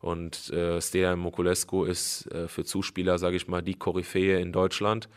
Und 0.00 0.50
äh, 0.50 0.80
Stejan 0.80 1.18
Mokulescu 1.18 1.84
ist 1.84 2.30
äh, 2.32 2.48
für 2.48 2.64
Zuspieler, 2.64 3.18
sage 3.18 3.36
ich 3.36 3.48
mal, 3.48 3.62
die 3.62 3.74
Koryphäe 3.74 4.38
in 4.40 4.52
Deutschland. 4.52 5.08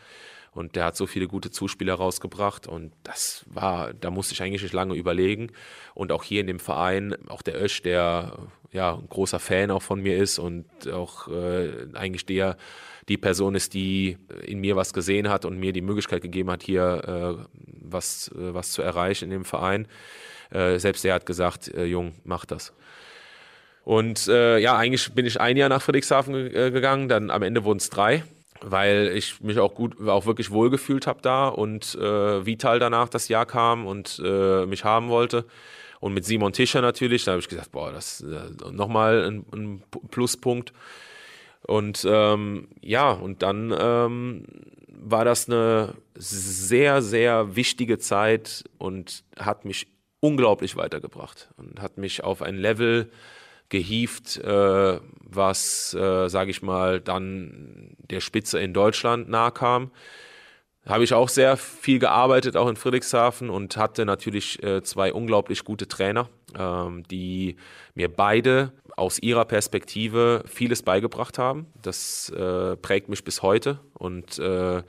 Und 0.52 0.76
der 0.76 0.84
hat 0.84 0.96
so 0.96 1.06
viele 1.06 1.28
gute 1.28 1.50
Zuspieler 1.50 1.94
rausgebracht 1.94 2.66
und 2.66 2.92
das 3.04 3.46
war, 3.46 3.94
da 3.94 4.10
musste 4.10 4.34
ich 4.34 4.42
eigentlich 4.42 4.62
nicht 4.62 4.74
lange 4.74 4.94
überlegen. 4.94 5.50
Und 5.94 6.12
auch 6.12 6.24
hier 6.24 6.42
in 6.42 6.46
dem 6.46 6.58
Verein, 6.58 7.16
auch 7.28 7.40
der 7.40 7.62
Ösch, 7.62 7.80
der 7.80 8.36
ja 8.70 8.94
ein 8.94 9.08
großer 9.08 9.40
Fan 9.40 9.70
auch 9.70 9.82
von 9.82 10.00
mir 10.00 10.16
ist 10.18 10.38
und 10.38 10.66
auch 10.92 11.28
äh, 11.28 11.86
eigentlich 11.94 12.26
der 12.26 12.58
die 13.08 13.16
Person 13.16 13.54
ist, 13.54 13.74
die 13.74 14.16
in 14.44 14.60
mir 14.60 14.76
was 14.76 14.92
gesehen 14.92 15.28
hat 15.28 15.44
und 15.44 15.58
mir 15.58 15.72
die 15.72 15.82
Möglichkeit 15.82 16.22
gegeben 16.22 16.50
hat, 16.50 16.62
hier 16.62 17.38
äh, 17.40 17.44
was, 17.80 18.28
äh, 18.28 18.54
was 18.54 18.72
zu 18.72 18.82
erreichen 18.82 19.26
in 19.26 19.30
dem 19.30 19.44
Verein. 19.44 19.88
Äh, 20.50 20.78
selbst 20.78 21.04
er 21.04 21.14
hat 21.14 21.26
gesagt, 21.26 21.68
äh, 21.74 21.84
Jung, 21.84 22.14
mach 22.24 22.44
das. 22.44 22.72
Und 23.84 24.28
äh, 24.28 24.58
ja, 24.58 24.76
eigentlich 24.76 25.12
bin 25.12 25.26
ich 25.26 25.40
ein 25.40 25.56
Jahr 25.56 25.68
nach 25.68 25.82
Friedrichshafen 25.82 26.34
äh, 26.54 26.70
gegangen, 26.70 27.08
dann 27.08 27.30
am 27.30 27.42
Ende 27.42 27.64
wurden 27.64 27.78
es 27.78 27.90
drei, 27.90 28.22
weil 28.60 29.10
ich 29.14 29.40
mich 29.40 29.58
auch 29.58 29.74
gut, 29.74 30.00
auch 30.06 30.26
wirklich 30.26 30.52
wohlgefühlt 30.52 31.08
habe 31.08 31.20
da 31.20 31.48
und 31.48 31.96
äh, 31.96 32.46
Vital 32.46 32.78
danach 32.78 33.08
das 33.08 33.26
Jahr 33.26 33.46
kam 33.46 33.86
und 33.86 34.22
äh, 34.24 34.66
mich 34.66 34.84
haben 34.84 35.08
wollte. 35.08 35.44
Und 35.98 36.14
mit 36.14 36.24
Simon 36.24 36.52
Tischer 36.52 36.80
natürlich, 36.80 37.24
da 37.24 37.32
habe 37.32 37.40
ich 37.40 37.48
gesagt, 37.48 37.72
boah, 37.72 37.92
das 37.92 38.20
ist 38.20 38.32
äh, 38.32 38.70
nochmal 38.72 39.24
ein, 39.24 39.44
ein 39.52 39.82
Pluspunkt. 40.10 40.72
Und 41.66 42.06
ähm, 42.08 42.68
ja, 42.80 43.12
und 43.12 43.42
dann 43.42 43.74
ähm, 43.78 44.44
war 44.88 45.24
das 45.24 45.48
eine 45.48 45.94
sehr, 46.14 47.02
sehr 47.02 47.56
wichtige 47.56 47.98
Zeit 47.98 48.64
und 48.78 49.24
hat 49.38 49.64
mich 49.64 49.88
unglaublich 50.20 50.76
weitergebracht 50.76 51.50
und 51.56 51.80
hat 51.80 51.98
mich 51.98 52.22
auf 52.22 52.42
ein 52.42 52.56
Level 52.56 53.10
gehievt, 53.68 54.38
äh, 54.38 55.00
was, 55.18 55.94
äh, 55.94 56.28
sage 56.28 56.50
ich 56.50 56.62
mal, 56.62 57.00
dann 57.00 57.96
der 57.98 58.20
Spitze 58.20 58.60
in 58.60 58.74
Deutschland 58.74 59.28
nahe 59.28 59.50
kam. 59.50 59.90
Habe 60.84 61.04
ich 61.04 61.14
auch 61.14 61.28
sehr 61.28 61.56
viel 61.56 61.98
gearbeitet, 61.98 62.56
auch 62.56 62.68
in 62.68 62.76
Friedrichshafen 62.76 63.50
und 63.50 63.76
hatte 63.76 64.04
natürlich 64.04 64.62
äh, 64.62 64.82
zwei 64.82 65.12
unglaublich 65.12 65.64
gute 65.64 65.88
Trainer, 65.88 66.28
ähm, 66.58 67.04
die 67.10 67.56
mir 67.94 68.12
beide 68.12 68.72
aus 68.96 69.18
ihrer 69.18 69.44
Perspektive 69.44 70.42
vieles 70.46 70.82
beigebracht 70.82 71.38
haben. 71.38 71.66
Das 71.80 72.28
äh, 72.30 72.76
prägt 72.76 73.08
mich 73.08 73.24
bis 73.24 73.42
heute 73.42 73.80
und 73.94 74.38
äh, 74.38 74.82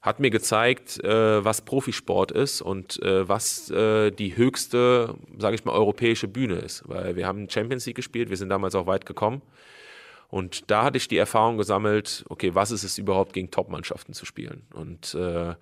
hat 0.00 0.20
mir 0.20 0.30
gezeigt, 0.30 1.02
äh, 1.02 1.44
was 1.44 1.62
Profisport 1.62 2.30
ist 2.30 2.62
und 2.62 3.02
äh, 3.02 3.28
was 3.28 3.70
äh, 3.70 4.10
die 4.10 4.36
höchste, 4.36 5.14
sage 5.38 5.56
ich 5.56 5.64
mal, 5.64 5.72
europäische 5.72 6.28
Bühne 6.28 6.56
ist. 6.56 6.82
Weil 6.88 7.16
wir 7.16 7.26
haben 7.26 7.50
Champions 7.50 7.86
League 7.86 7.96
gespielt, 7.96 8.30
wir 8.30 8.36
sind 8.36 8.48
damals 8.48 8.74
auch 8.74 8.86
weit 8.86 9.06
gekommen. 9.06 9.42
Und 10.28 10.70
da 10.70 10.84
hatte 10.84 10.98
ich 10.98 11.08
die 11.08 11.16
Erfahrung 11.16 11.56
gesammelt, 11.56 12.24
okay, 12.28 12.54
was 12.54 12.70
ist 12.70 12.84
es 12.84 12.98
überhaupt 12.98 13.32
gegen 13.32 13.50
Top-Mannschaften 13.50 14.12
zu 14.12 14.26
spielen? 14.26 14.62
Und 14.74 15.14
äh, 15.14 15.54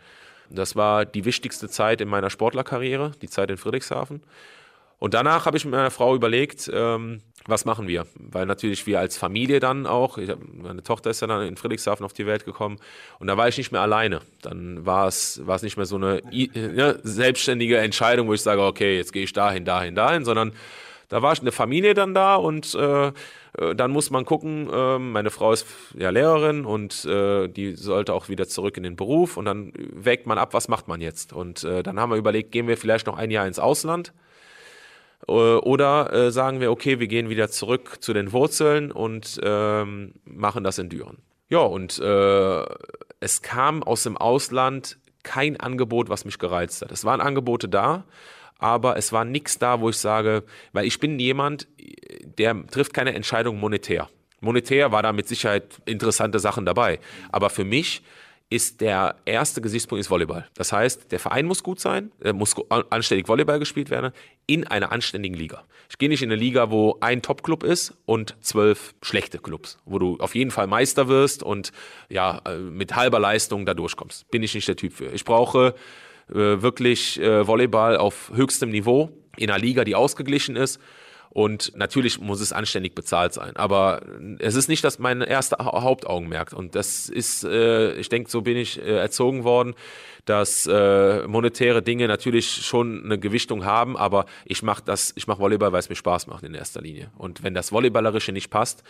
das 0.51 0.77
war 0.77 1.05
die 1.05 1.25
wichtigste 1.25 1.69
Zeit 1.69 2.01
in 2.01 2.09
meiner 2.09 2.31
Sportlerkarriere, 2.31 3.13
die 3.23 3.29
Zeit 3.29 3.51
in 3.51 3.57
Friedrichshafen. 3.57 4.23
Und 4.99 5.15
danach 5.15 5.45
habe 5.47 5.57
ich 5.57 5.65
mit 5.65 5.73
meiner 5.73 5.91
Frau 5.91 6.15
überlegt, 6.15 6.71
ähm, 6.73 7.21
was 7.47 7.65
machen 7.65 7.87
wir? 7.87 8.07
Weil 8.15 8.47
natürlich 8.47 8.87
wir 8.87 8.99
als 8.99 9.19
Familie 9.19 9.61
dann 9.61 9.87
auch, 9.87 10.17
ich, 10.17 10.31
meine 10.53 10.83
Tochter 10.83 11.11
ist 11.11 11.21
ja 11.21 11.27
dann 11.27 11.47
in 11.47 11.57
Friedrichshafen 11.57 12.05
auf 12.05 12.13
die 12.13 12.27
Welt 12.27 12.45
gekommen 12.45 12.79
und 13.19 13.27
da 13.27 13.37
war 13.37 13.47
ich 13.47 13.59
nicht 13.59 13.73
mehr 13.73 13.83
alleine. 13.83 14.21
Dann 14.43 14.87
war 14.87 15.07
es, 15.07 15.47
war 15.47 15.57
es 15.57 15.63
nicht 15.63 15.77
mehr 15.77 15.87
so 15.87 15.97
eine 15.97 16.23
ja, 16.33 16.95
selbstständige 17.03 17.79
Entscheidung, 17.79 18.29
wo 18.29 18.33
ich 18.33 18.43
sage, 18.43 18.63
okay, 18.63 18.97
jetzt 18.97 19.13
gehe 19.13 19.25
ich 19.25 19.33
dahin, 19.33 19.65
dahin, 19.65 19.95
dahin, 19.95 20.25
sondern 20.25 20.53
da 21.09 21.23
war 21.23 21.39
eine 21.39 21.53
Familie 21.53 21.95
dann 21.95 22.15
da 22.15 22.35
und 22.35 22.75
äh, 22.75 23.09
äh, 23.09 23.13
dann 23.77 23.91
muss 23.91 24.11
man 24.11 24.25
gucken, 24.25 24.69
äh, 24.73 24.99
meine 24.99 25.31
Frau 25.31 25.53
ist 25.53 25.67
ja 25.97 26.11
Lehrerin 26.11 26.65
und 26.65 27.05
äh, 27.05 27.49
die 27.49 27.77
sollte 27.77 28.13
auch 28.13 28.29
wieder 28.29 28.49
zurück 28.49 28.77
in 28.77 28.83
den 28.83 28.97
Beruf 28.97 29.37
und 29.37 29.45
dann 29.45 29.73
wägt 29.77 30.27
man 30.27 30.39
ab, 30.39 30.53
was 30.53 30.69
macht 30.69 30.89
man 30.89 31.01
jetzt? 31.01 31.33
Und 31.33 31.63
äh, 31.65 31.83
dann 31.83 32.01
haben 32.01 32.11
wir 32.11 32.17
überlegt, 32.17 32.51
gehen 32.51 32.67
wir 32.67 32.77
vielleicht 32.77 33.07
noch 33.07 33.17
ein 33.17 33.31
Jahr 33.31 33.47
ins 33.47 33.59
Ausland 33.59 34.13
oder 35.27 36.13
äh, 36.13 36.31
sagen 36.31 36.61
wir, 36.61 36.71
okay, 36.71 37.01
wir 37.01 37.09
gehen 37.09 37.29
wieder 37.29 37.49
zurück 37.49 37.99
zu 38.01 38.13
den 38.13 38.33
Wurzeln 38.33 38.93
und 38.93 39.41
ähm, 39.43 40.15
machen 40.25 40.63
das 40.65 40.79
in 40.79 40.89
Düren. 40.89 41.19
Ja, 41.49 41.61
und 41.61 41.99
äh, 41.99 42.65
es 43.21 43.43
kam 43.43 43.83
aus 43.83 44.03
dem 44.03 44.17
Ausland 44.17 44.99
kein 45.23 45.59
Angebot, 45.59 46.09
was 46.09 46.25
mich 46.25 46.39
gereizt 46.39 46.83
hat. 46.83 46.93
Es 46.93 47.05
waren 47.05 47.21
Angebote 47.21 47.69
da, 47.69 48.05
aber 48.59 48.97
es 48.97 49.13
war 49.13 49.25
nichts 49.25 49.59
da, 49.59 49.81
wo 49.81 49.91
ich 49.91 49.99
sage, 49.99 50.45
weil 50.73 50.87
ich 50.87 51.01
bin 51.01 51.19
jemand, 51.19 51.67
der 52.39 52.67
trifft 52.69 52.95
keine 52.95 53.15
Entscheidung 53.15 53.59
monetär. 53.59 54.09
Monetär 54.41 54.93
war 54.93 55.03
da 55.03 55.13
mit 55.13 55.27
Sicherheit 55.29 55.81
interessante 55.87 56.39
Sachen 56.39 56.67
dabei, 56.67 57.01
aber 57.31 57.51
für 57.51 57.65
mich 57.65 58.03
ist 58.49 58.81
der 58.81 59.17
erste 59.25 59.61
Gesichtspunkt 59.61 60.01
ist 60.01 60.11
Volleyball. 60.11 60.47
Das 60.55 60.73
heißt, 60.73 61.11
der 61.11 61.19
Verein 61.19 61.47
muss 61.47 61.65
gut 61.65 61.81
sein, 61.81 62.13
muss 62.33 62.55
anständig 62.91 63.27
Volleyball 63.27 63.59
gespielt 63.59 63.91
werden 63.91 64.13
in 64.47 64.65
einer 64.65 64.93
anständigen 64.93 65.37
Liga. 65.37 65.65
Ich 65.91 65.99
gehe 65.99 66.09
nicht 66.09 66.23
in 66.23 66.31
eine 66.31 66.41
Liga, 66.41 66.71
wo 66.71 66.97
ein 67.01 67.23
Top-Club 67.23 67.65
ist 67.65 67.95
und 68.05 68.37
zwölf 68.41 68.95
schlechte 69.03 69.39
Clubs, 69.39 69.79
wo 69.85 69.99
du 69.99 70.17
auf 70.19 70.37
jeden 70.37 70.53
Fall 70.53 70.69
Meister 70.69 71.09
wirst 71.09 71.43
und 71.43 71.73
ja 72.09 72.41
äh, 72.47 72.59
mit 72.59 72.95
halber 72.95 73.19
Leistung 73.19 73.67
da 73.67 73.75
durchkommst. 73.75 74.31
Bin 74.31 74.45
ich 74.45 74.55
nicht 74.55 74.69
der 74.69 74.77
Typ 74.77 74.93
für. 74.93 75.13
Ich 75.13 75.25
brauche 75.25 75.75
äh, 76.29 76.35
wirklich 76.35 77.21
äh, 77.21 77.47
Volleyball 77.47 77.97
auf 77.97 78.31
höchstem 78.35 78.71
Niveau 78.71 79.11
in 79.37 79.51
einer 79.51 79.59
Liga, 79.59 79.85
die 79.85 79.97
ausgeglichen 79.97 80.55
ist 80.55 80.81
Und 81.37 81.77
natürlich 81.77 82.19
muss 82.19 82.41
es 82.41 82.55
anständig 82.55 82.95
bezahlt 82.95 83.35
sein. 83.35 83.57
Aber 83.57 84.01
es 84.39 84.55
ist 84.55 84.71
nicht 84.71 84.83
das 84.83 84.99
mein 84.99 85.21
erster 85.21 85.59
Hauptaugenmerk. 85.67 86.55
Und 86.55 86.75
das 86.75 87.11
ist, 87.11 87.45
äh, 87.45 87.93
ich 87.97 88.09
denke, 88.09 88.31
so 88.31 88.41
bin 88.41 88.57
ich 88.57 88.81
äh, 88.81 88.97
erzogen 88.97 89.45
worden, 89.45 89.75
dass 90.25 90.67
äh, 90.67 91.27
monetäre 91.27 91.83
Dinge 91.83 92.09
natürlich 92.09 92.51
schon 92.51 93.05
eine 93.05 93.19
Gewichtung 93.19 93.67
haben, 93.67 93.99
aber 93.99 94.25
ich 94.47 94.63
mache 94.63 94.83
das, 94.87 95.13
ich 95.15 95.27
mache 95.27 95.39
Volleyball, 95.41 95.73
weil 95.73 95.81
es 95.81 95.91
mir 95.91 95.97
Spaß 95.97 96.27
macht 96.27 96.43
in 96.43 96.55
erster 96.55 96.81
Linie. 96.81 97.11
Und 97.19 97.43
wenn 97.43 97.53
das 97.53 97.71
Volleyballerische 97.71 98.33
nicht 98.33 98.49
passt, 98.49 98.83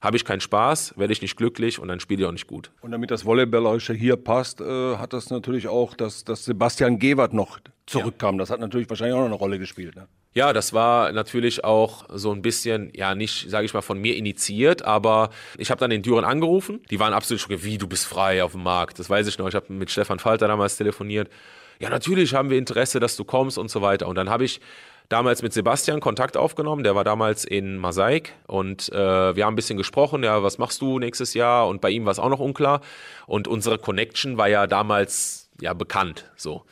habe 0.00 0.16
ich 0.16 0.24
keinen 0.24 0.40
Spaß, 0.40 0.98
werde 0.98 1.12
ich 1.12 1.22
nicht 1.22 1.36
glücklich 1.36 1.78
und 1.78 1.86
dann 1.86 2.00
spiele 2.00 2.22
ich 2.22 2.26
auch 2.26 2.32
nicht 2.32 2.48
gut. 2.48 2.72
Und 2.80 2.90
damit 2.90 3.12
das 3.12 3.24
Volleyballerische 3.24 3.94
hier 3.94 4.16
passt, 4.16 4.60
äh, 4.60 4.96
hat 4.96 5.12
das 5.12 5.30
natürlich 5.30 5.68
auch, 5.68 5.94
dass, 5.94 6.24
dass 6.24 6.44
Sebastian 6.44 6.98
Gewert 6.98 7.32
noch 7.32 7.60
zurückkam. 7.86 8.34
Ja. 8.34 8.38
Das 8.40 8.50
hat 8.50 8.58
natürlich 8.58 8.90
wahrscheinlich 8.90 9.14
auch 9.14 9.20
noch 9.20 9.26
eine 9.26 9.36
Rolle 9.36 9.60
gespielt. 9.60 9.94
Ne? 9.94 10.08
Ja, 10.34 10.52
das 10.52 10.72
war 10.72 11.12
natürlich 11.12 11.62
auch 11.62 12.06
so 12.12 12.32
ein 12.32 12.42
bisschen, 12.42 12.90
ja, 12.92 13.14
nicht, 13.14 13.48
sage 13.48 13.66
ich 13.66 13.72
mal, 13.72 13.82
von 13.82 14.00
mir 14.00 14.16
initiiert, 14.16 14.84
aber 14.84 15.30
ich 15.58 15.70
habe 15.70 15.78
dann 15.78 15.90
den 15.90 16.02
Düren 16.02 16.24
angerufen. 16.24 16.82
Die 16.90 16.98
waren 16.98 17.12
absolut 17.12 17.40
schon, 17.40 17.62
wie, 17.62 17.78
du 17.78 17.86
bist 17.86 18.04
frei 18.04 18.42
auf 18.42 18.52
dem 18.52 18.64
Markt. 18.64 18.98
Das 18.98 19.08
weiß 19.08 19.28
ich 19.28 19.38
noch. 19.38 19.46
Ich 19.46 19.54
habe 19.54 19.72
mit 19.72 19.92
Stefan 19.92 20.18
Falter 20.18 20.48
damals 20.48 20.76
telefoniert. 20.76 21.30
Ja, 21.78 21.88
natürlich 21.88 22.34
haben 22.34 22.50
wir 22.50 22.58
Interesse, 22.58 22.98
dass 22.98 23.16
du 23.16 23.24
kommst 23.24 23.58
und 23.58 23.70
so 23.70 23.80
weiter. 23.80 24.08
Und 24.08 24.16
dann 24.16 24.28
habe 24.28 24.44
ich 24.44 24.60
damals 25.08 25.42
mit 25.42 25.52
Sebastian 25.52 26.00
Kontakt 26.00 26.36
aufgenommen. 26.36 26.82
Der 26.82 26.96
war 26.96 27.04
damals 27.04 27.44
in 27.44 27.76
Masaik 27.78 28.32
und 28.48 28.90
äh, 28.92 29.36
wir 29.36 29.44
haben 29.44 29.52
ein 29.52 29.56
bisschen 29.56 29.78
gesprochen. 29.78 30.24
Ja, 30.24 30.42
was 30.42 30.58
machst 30.58 30.80
du 30.82 30.98
nächstes 30.98 31.34
Jahr? 31.34 31.68
Und 31.68 31.80
bei 31.80 31.90
ihm 31.90 32.06
war 32.06 32.12
es 32.12 32.18
auch 32.18 32.28
noch 32.28 32.40
unklar. 32.40 32.80
Und 33.26 33.46
unsere 33.46 33.78
Connection 33.78 34.36
war 34.36 34.48
ja 34.48 34.66
damals 34.66 35.50
ja 35.60 35.74
bekannt. 35.74 36.30
So. 36.36 36.64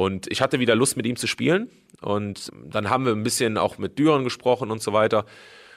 Und 0.00 0.32
ich 0.32 0.40
hatte 0.40 0.60
wieder 0.60 0.74
Lust, 0.74 0.96
mit 0.96 1.04
ihm 1.04 1.16
zu 1.16 1.26
spielen. 1.26 1.68
Und 2.00 2.50
dann 2.64 2.88
haben 2.88 3.04
wir 3.04 3.12
ein 3.12 3.22
bisschen 3.22 3.58
auch 3.58 3.76
mit 3.76 3.98
Düren 3.98 4.24
gesprochen 4.24 4.70
und 4.70 4.80
so 4.80 4.94
weiter. 4.94 5.26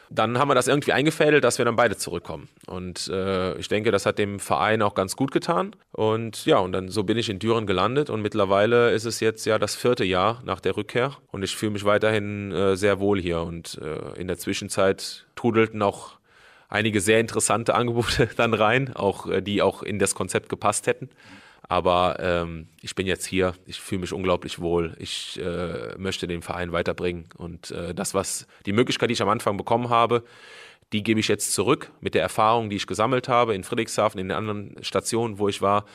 Dann 0.09 0.39
haben 0.39 0.47
wir 0.47 0.55
das 0.55 0.69
irgendwie 0.69 0.93
eingefädelt, 0.93 1.43
dass 1.43 1.57
wir 1.57 1.65
dann 1.65 1.75
beide 1.75 1.97
zurückkommen. 1.97 2.47
Und 2.65 3.09
äh, 3.09 3.57
ich 3.57 3.67
denke, 3.67 3.91
das 3.91 4.05
hat 4.05 4.19
dem 4.19 4.39
Verein 4.39 4.81
auch 4.81 4.95
ganz 4.95 5.17
gut 5.17 5.33
getan. 5.33 5.75
Und 5.91 6.45
ja, 6.45 6.59
und 6.59 6.71
dann 6.71 6.87
so 6.87 7.03
bin 7.03 7.17
ich 7.17 7.27
in 7.29 7.39
Düren 7.39 7.67
gelandet 7.67 8.09
und 8.09 8.21
mittlerweile 8.21 8.91
ist 8.91 9.03
es 9.03 9.19
jetzt 9.19 9.43
ja 9.43 9.59
das 9.59 9.75
vierte 9.75 10.05
Jahr 10.05 10.41
nach 10.45 10.61
der 10.61 10.77
Rückkehr 10.77 11.17
und 11.33 11.43
ich 11.43 11.57
fühle 11.57 11.73
mich 11.73 11.83
weiterhin 11.83 12.53
äh, 12.53 12.77
sehr 12.77 13.01
wohl 13.01 13.19
hier. 13.19 13.41
Und 13.41 13.77
äh, 13.81 14.17
in 14.17 14.27
der 14.27 14.37
Zwischenzeit 14.37 15.25
trudelten 15.35 15.81
auch 15.81 16.11
einige 16.69 17.01
sehr 17.01 17.19
interessante 17.19 17.75
Angebote 17.75 18.29
dann 18.37 18.53
rein, 18.53 18.95
auch 18.95 19.29
äh, 19.29 19.41
die 19.41 19.61
auch 19.61 19.83
in 19.83 19.99
das 19.99 20.15
Konzept 20.15 20.47
gepasst 20.47 20.87
hätten. 20.87 21.09
Aber 21.69 22.17
ähm, 22.19 22.67
ich 22.81 22.93
bin 22.95 23.07
jetzt 23.07 23.25
hier, 23.25 23.53
ich 23.65 23.79
fühle 23.79 24.01
mich 24.01 24.13
unglaublich 24.13 24.59
wohl. 24.59 24.95
Ich 24.99 25.39
äh, 25.39 25.95
möchte 25.97 26.27
den 26.27 26.41
Verein 26.41 26.71
weiterbringen. 26.71 27.29
Und 27.37 27.71
äh, 27.71 27.95
das, 27.95 28.13
was 28.13 28.47
die 28.65 28.73
Möglichkeit, 28.73 29.09
die 29.09 29.13
ich 29.13 29.21
am 29.21 29.29
Anfang 29.29 29.57
bekommen 29.57 29.89
habe, 29.89 30.23
die 30.91 31.03
gebe 31.03 31.19
ich 31.19 31.27
jetzt 31.27 31.53
zurück 31.53 31.91
mit 32.01 32.13
der 32.13 32.21
Erfahrung, 32.21 32.69
die 32.69 32.75
ich 32.75 32.87
gesammelt 32.87 33.27
habe 33.27 33.55
in 33.55 33.63
Friedrichshafen, 33.63 34.19
in 34.19 34.29
den 34.29 34.37
anderen 34.37 34.75
Stationen, 34.83 35.39
wo 35.39 35.49
ich 35.49 35.61
war. 35.61 35.85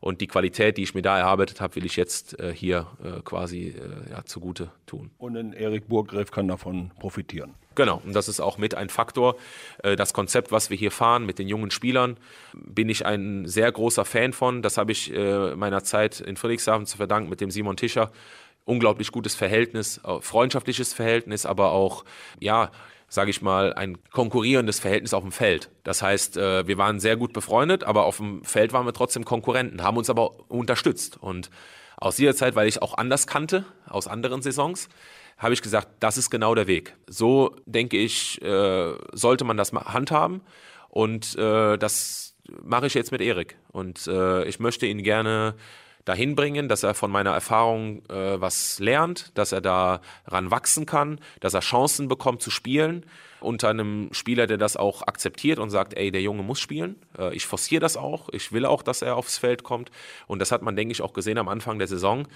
Und 0.00 0.20
die 0.20 0.26
Qualität, 0.26 0.76
die 0.76 0.82
ich 0.82 0.94
mir 0.94 1.02
da 1.02 1.18
erarbeitet 1.18 1.60
habe, 1.60 1.76
will 1.76 1.86
ich 1.86 1.96
jetzt 1.96 2.38
äh, 2.38 2.54
hier 2.54 2.86
äh, 3.02 3.22
quasi 3.22 3.68
äh, 3.68 4.10
ja, 4.10 4.24
zugute 4.24 4.70
tun. 4.86 5.10
Und 5.16 5.36
ein 5.36 5.54
Erik 5.54 5.88
Burggräf 5.88 6.30
kann 6.30 6.46
davon 6.46 6.90
profitieren. 7.00 7.54
Genau, 7.74 8.00
und 8.04 8.14
das 8.14 8.28
ist 8.28 8.40
auch 8.40 8.58
mit 8.58 8.74
ein 8.74 8.88
Faktor. 8.88 9.36
Äh, 9.82 9.96
das 9.96 10.12
Konzept, 10.12 10.52
was 10.52 10.70
wir 10.70 10.76
hier 10.76 10.90
fahren 10.90 11.26
mit 11.26 11.38
den 11.38 11.48
jungen 11.48 11.70
Spielern, 11.70 12.16
bin 12.52 12.88
ich 12.88 13.06
ein 13.06 13.46
sehr 13.46 13.70
großer 13.70 14.04
Fan 14.04 14.32
von. 14.32 14.62
Das 14.62 14.78
habe 14.78 14.92
ich 14.92 15.12
äh, 15.12 15.54
meiner 15.56 15.82
Zeit 15.84 16.20
in 16.20 16.36
Friedrichshafen 16.36 16.86
zu 16.86 16.96
verdanken 16.96 17.28
mit 17.28 17.40
dem 17.40 17.50
Simon 17.50 17.76
Tischer. 17.76 18.10
Unglaublich 18.64 19.12
gutes 19.12 19.34
Verhältnis, 19.34 20.00
freundschaftliches 20.20 20.94
Verhältnis, 20.94 21.44
aber 21.44 21.72
auch, 21.72 22.06
ja, 22.40 22.70
sage 23.14 23.30
ich 23.30 23.42
mal, 23.42 23.72
ein 23.74 23.98
konkurrierendes 24.10 24.80
Verhältnis 24.80 25.14
auf 25.14 25.22
dem 25.22 25.32
Feld. 25.32 25.70
Das 25.84 26.02
heißt, 26.02 26.36
äh, 26.36 26.66
wir 26.66 26.78
waren 26.78 26.98
sehr 26.98 27.16
gut 27.16 27.32
befreundet, 27.32 27.84
aber 27.84 28.04
auf 28.06 28.16
dem 28.16 28.44
Feld 28.44 28.72
waren 28.72 28.86
wir 28.86 28.92
trotzdem 28.92 29.24
Konkurrenten, 29.24 29.82
haben 29.82 29.96
uns 29.96 30.10
aber 30.10 30.50
unterstützt. 30.50 31.16
Und 31.20 31.50
aus 31.96 32.16
dieser 32.16 32.34
Zeit, 32.34 32.54
weil 32.54 32.68
ich 32.68 32.82
auch 32.82 32.96
anders 32.96 33.26
kannte, 33.26 33.64
aus 33.88 34.08
anderen 34.08 34.42
Saisons, 34.42 34.88
habe 35.38 35.54
ich 35.54 35.62
gesagt, 35.62 35.88
das 36.00 36.16
ist 36.16 36.30
genau 36.30 36.54
der 36.54 36.66
Weg. 36.66 36.96
So 37.08 37.56
denke 37.66 37.96
ich, 37.96 38.40
äh, 38.42 38.94
sollte 39.12 39.44
man 39.44 39.56
das 39.56 39.72
handhaben. 39.72 40.42
Und 40.88 41.36
äh, 41.36 41.76
das 41.76 42.36
mache 42.62 42.86
ich 42.86 42.94
jetzt 42.94 43.10
mit 43.10 43.20
Erik. 43.20 43.56
Und 43.72 44.06
ich 44.46 44.60
möchte 44.60 44.86
ihn 44.86 45.02
gerne 45.02 45.54
dahin 46.04 46.34
bringen, 46.34 46.68
dass 46.68 46.82
er 46.82 46.94
von 46.94 47.10
meiner 47.10 47.32
Erfahrung 47.32 48.04
äh, 48.08 48.40
was 48.40 48.78
lernt, 48.78 49.36
dass 49.38 49.52
er 49.52 49.60
daran 49.60 50.50
wachsen 50.50 50.86
kann, 50.86 51.18
dass 51.40 51.54
er 51.54 51.60
Chancen 51.60 52.08
bekommt 52.08 52.42
zu 52.42 52.50
spielen 52.50 53.06
unter 53.44 53.68
einem 53.68 54.08
Spieler, 54.12 54.46
der 54.46 54.56
das 54.56 54.76
auch 54.76 55.02
akzeptiert 55.02 55.58
und 55.58 55.70
sagt, 55.70 55.94
ey, 55.94 56.10
der 56.10 56.22
Junge 56.22 56.42
muss 56.42 56.60
spielen. 56.60 56.96
Äh, 57.18 57.34
ich 57.34 57.46
forciere 57.46 57.80
das 57.80 57.96
auch. 57.96 58.28
Ich 58.32 58.52
will 58.52 58.66
auch, 58.66 58.82
dass 58.82 59.02
er 59.02 59.16
aufs 59.16 59.38
Feld 59.38 59.62
kommt. 59.62 59.90
Und 60.26 60.38
das 60.40 60.52
hat 60.52 60.62
man, 60.62 60.76
denke 60.76 60.92
ich, 60.92 61.02
auch 61.02 61.12
gesehen 61.12 61.38
am 61.38 61.48
Anfang 61.48 61.78
der 61.78 61.88
Saison. 61.88 62.26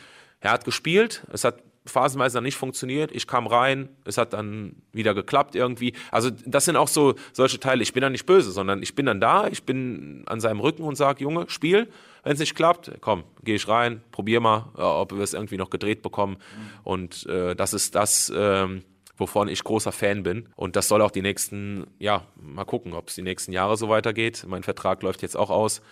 Er 0.40 0.53
hat 0.53 0.64
gespielt. 0.64 1.25
Es 1.33 1.44
hat 1.44 1.62
phasenweise 1.88 2.35
dann 2.35 2.44
nicht 2.44 2.57
funktioniert. 2.57 3.11
Ich 3.12 3.27
kam 3.27 3.47
rein, 3.47 3.88
es 4.05 4.18
hat 4.18 4.33
dann 4.33 4.77
wieder 4.92 5.14
geklappt 5.14 5.55
irgendwie. 5.55 5.94
Also 6.11 6.31
das 6.47 6.64
sind 6.64 6.77
auch 6.77 6.88
so 6.88 7.14
solche 7.33 7.59
Teile. 7.59 7.83
Ich 7.83 7.92
bin 7.92 8.03
dann 8.03 8.12
nicht 8.12 8.27
böse, 8.27 8.53
sondern 8.53 8.83
ich 8.83 8.94
bin 8.94 9.07
dann 9.07 9.21
da, 9.21 9.49
ich 9.49 9.64
bin 9.64 10.23
an 10.27 10.40
seinem 10.40 10.61
Rücken 10.61 10.83
und 10.83 10.97
sage, 10.97 11.23
Junge, 11.23 11.47
spiel. 11.49 11.88
Wenn 12.23 12.35
es 12.35 12.40
nicht 12.40 12.55
klappt, 12.55 12.92
komm, 13.01 13.25
gehe 13.42 13.55
ich 13.55 13.68
rein, 13.68 14.03
probier 14.12 14.40
mal, 14.40 14.66
äh, 14.77 14.83
ob 14.83 15.12
wir 15.12 15.23
es 15.23 15.35
irgendwie 15.35 15.57
noch 15.57 15.71
gedreht 15.71 16.03
bekommen. 16.03 16.35
Mhm. 16.35 16.81
Und 16.85 17.27
äh, 17.27 17.57
das 17.57 17.73
ist 17.73 17.94
das, 17.94 18.33
ähm, 18.35 18.83
wovon 19.18 19.48
ich 19.48 19.62
großer 19.62 19.92
Fan 19.92 20.22
bin. 20.22 20.48
Und 20.57 20.76
das 20.76 20.88
soll 20.88 21.02
auch 21.02 21.11
die 21.11 21.22
nächsten, 21.22 21.87
ja, 21.98 22.22
mal 22.40 22.64
gucken, 22.64 22.94
ob 22.94 23.09
es 23.09 23.16
die 23.16 23.22
nächsten 23.22 23.52
Jahre 23.52 23.76
so 23.76 23.88
weitergeht. 23.88 24.44
Mein 24.48 24.62
Vertrag 24.62 25.02
läuft 25.02 25.22
jetzt 25.22 25.37
auch 25.37 25.50
aus. 25.50 25.83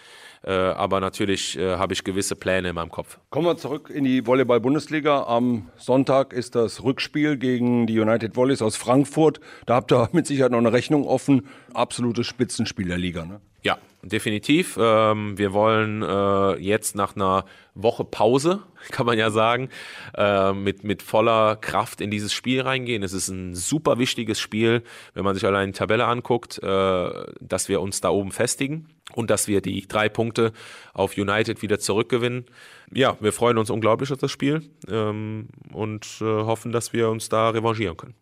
Äh, 0.43 0.53
aber 0.53 1.01
natürlich 1.01 1.59
äh, 1.59 1.77
habe 1.77 1.93
ich 1.93 2.05
gewisse 2.05 2.37
Pläne 2.37 2.69
in 2.69 2.75
meinem 2.75 2.91
Kopf. 2.91 3.19
Kommen 3.31 3.47
wir 3.47 3.57
zurück 3.57 3.91
in 3.93 4.05
die 4.05 4.27
Volleyball-Bundesliga. 4.27 5.25
Am 5.25 5.71
Sonntag 5.77 6.33
ist 6.33 6.55
das 6.55 6.85
Rückspiel 6.85 7.37
gegen 7.37 7.87
die 7.87 7.99
United 7.99 8.37
Volleys 8.37 8.63
aus 8.63 8.77
Frankfurt. 8.77 9.41
Da 9.67 9.75
habt 9.75 9.93
ihr 9.93 10.09
mit 10.13 10.27
Sicherheit 10.27 10.53
noch 10.53 10.59
eine 10.59 10.73
Rechnung 10.73 11.07
offen. 11.07 11.49
Absolutes 11.75 12.27
Spitzenspiel 12.27 12.89
der 12.89 12.99
Liga, 12.99 13.25
ne? 13.25 13.41
Ja, 13.63 13.79
definitiv. 14.09 14.79
Ähm, 14.81 15.39
wir 15.39 15.53
wollen 15.53 16.03
äh, 16.03 16.57
jetzt 16.57 16.95
nach 16.95 17.17
einer 17.17 17.45
Woche 17.75 18.05
Pause, 18.05 18.63
kann 18.91 19.07
man 19.07 19.19
ja 19.19 19.31
sagen, 19.31 19.69
äh, 20.17 20.53
mit, 20.53 20.85
mit 20.85 21.03
voller 21.03 21.57
Kraft 21.57 22.01
in 22.01 22.11
dieses 22.11 22.33
Spiel 22.33 22.63
reingehen. 22.63 23.03
Es 23.03 23.13
ist 23.13 23.29
ein 23.29 23.55
super 23.55 23.99
wichtiges 23.99 24.41
Spiel, 24.41 24.83
wenn 25.15 25.25
man 25.25 25.35
sich 25.35 25.45
allein 25.45 25.73
die 25.73 25.79
Tabelle 25.79 26.07
anguckt, 26.07 26.63
äh, 26.63 27.11
dass 27.41 27.69
wir 27.69 27.81
uns 27.81 28.01
da 28.01 28.11
oben 28.11 28.33
festigen 28.33 28.89
und 29.15 29.31
dass 29.31 29.49
wir 29.49 29.61
die 29.61 29.87
drei 29.87 30.09
Punkte 30.09 30.53
auf 30.93 31.17
United 31.17 31.63
wieder 31.63 31.79
zurückgewinnen. 31.79 32.47
Ja, 32.93 33.17
wir 33.21 33.33
freuen 33.33 33.59
uns 33.59 33.71
unglaublich 33.71 34.13
auf 34.13 34.19
das 34.19 34.31
Spiel 34.31 34.63
ähm, 34.89 35.49
und 35.73 36.07
äh, 36.21 36.25
hoffen, 36.25 36.73
dass 36.73 36.93
wir 36.93 37.09
uns 37.09 37.29
da 37.29 37.51
revanchieren 37.51 37.97
können. 37.97 38.15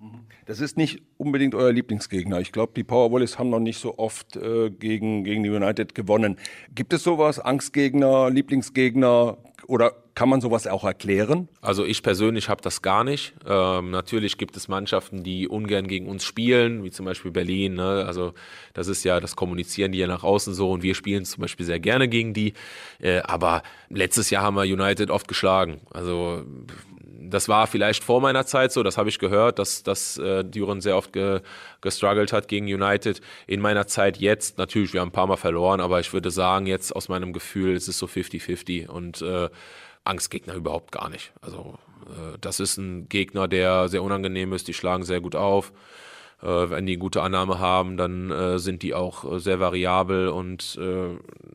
Das 0.47 0.61
ist 0.61 0.77
nicht 0.77 1.03
unbedingt 1.17 1.55
euer 1.55 1.73
Lieblingsgegner. 1.73 2.41
Ich 2.41 2.53
glaube, 2.53 2.73
die 2.77 2.85
Powerwallis 2.85 3.39
haben 3.39 3.51
noch 3.51 3.61
nicht 3.61 3.79
so 3.79 3.99
oft 3.99 4.37
äh, 4.37 4.71
gegen, 4.71 5.25
gegen 5.25 5.43
die 5.43 5.51
United 5.51 5.95
gewonnen. 5.95 6.39
Gibt 6.75 6.93
es 6.93 7.03
sowas? 7.03 7.39
Angstgegner, 7.39 8.31
Lieblingsgegner? 8.31 9.39
Oder 9.67 9.93
kann 10.15 10.29
man 10.29 10.41
sowas 10.41 10.67
auch 10.67 10.85
erklären? 10.85 11.49
Also 11.61 11.85
ich 11.85 12.03
persönlich 12.03 12.49
habe 12.49 12.63
das 12.63 12.83
gar 12.83 13.05
nicht. 13.05 13.35
Ähm, 13.47 13.91
natürlich 13.91 14.39
gibt 14.39 14.57
es 14.57 14.69
Mannschaften, 14.69 15.23
die 15.23 15.49
ungern 15.49 15.89
gegen 15.89 16.07
uns 16.09 16.25
spielen, 16.25 16.85
wie 16.85 16.91
zum 16.91 17.07
Beispiel 17.07 17.31
Berlin. 17.31 17.75
Ne? 17.75 18.05
Also 18.07 18.35
das 18.75 18.89
ist 18.89 19.05
ja, 19.05 19.21
das 19.21 19.37
kommunizieren 19.37 19.93
die 19.93 19.99
ja 19.99 20.07
nach 20.07 20.23
außen 20.23 20.55
so 20.55 20.71
und 20.71 20.83
wir 20.83 20.95
spielen 20.95 21.25
zum 21.25 21.41
Beispiel 21.43 21.67
sehr 21.67 21.81
gerne 21.81 22.09
gegen 22.09 22.35
die. 22.35 22.55
Äh, 23.01 23.21
aber 23.21 23.63
letztes 23.89 24.31
Jahr 24.31 24.43
haben 24.43 24.57
wir 24.57 24.63
United 24.63 25.11
oft 25.11 25.29
geschlagen. 25.29 25.81
Also 25.91 26.45
das 27.21 27.49
war 27.49 27.67
vielleicht 27.67 28.05
vor 28.05 28.21
meiner 28.21 28.47
Zeit 28.47 28.73
so, 28.73 28.83
das 28.83 28.97
habe 28.99 29.09
ich 29.09 29.19
gehört, 29.19 29.59
dass, 29.59 29.83
dass 29.83 30.19
äh, 30.19 30.45
Düren 30.45 30.81
sehr 30.81 30.97
oft 30.97 31.13
ge, 31.13 31.41
gestruggelt 31.81 32.33
hat 32.33 32.49
gegen 32.49 32.67
United. 32.67 33.21
In 33.47 33.61
meiner 33.61 33.87
Zeit 33.87 34.17
jetzt, 34.17 34.59
natürlich, 34.59 34.93
wir 34.93 35.01
haben 35.01 35.09
ein 35.09 35.13
paar 35.13 35.27
Mal 35.27 35.37
verloren, 35.37 35.81
aber 35.81 36.01
ich 36.01 36.13
würde 36.13 36.31
sagen, 36.31 36.67
jetzt 36.67 36.95
aus 36.95 37.09
meinem 37.09 37.33
Gefühl 37.33 37.77
ist 37.77 37.89
es 37.89 37.99
so 37.99 38.07
50-50 38.07 38.89
und 38.89 39.23
äh, 39.23 39.49
Angstgegner 40.05 40.55
überhaupt 40.55 40.93
gar 40.93 41.09
nicht. 41.09 41.33
Also 41.41 41.79
äh, 42.07 42.39
das 42.41 42.61
ist 42.61 42.77
ein 42.77 43.09
Gegner, 43.09 43.49
der 43.49 43.89
sehr 43.89 44.03
unangenehm 44.03 44.53
ist, 44.53 44.69
die 44.69 44.75
schlagen 44.75 45.05
sehr 45.05 45.21
gut 45.21 45.35
auf. 45.35 45.73
Äh, 46.45 46.71
wenn 46.71 46.85
die 46.85 46.93
eine 46.93 46.99
gute 46.99 47.23
Annahme 47.23 47.59
haben, 47.59 47.97
dann 47.97 48.31
äh, 48.31 48.59
sind 48.59 48.83
die 48.83 48.93
auch 48.93 49.25
äh, 49.25 49.39
sehr 49.41 49.61
variabel 49.61 50.29
und 50.29 50.79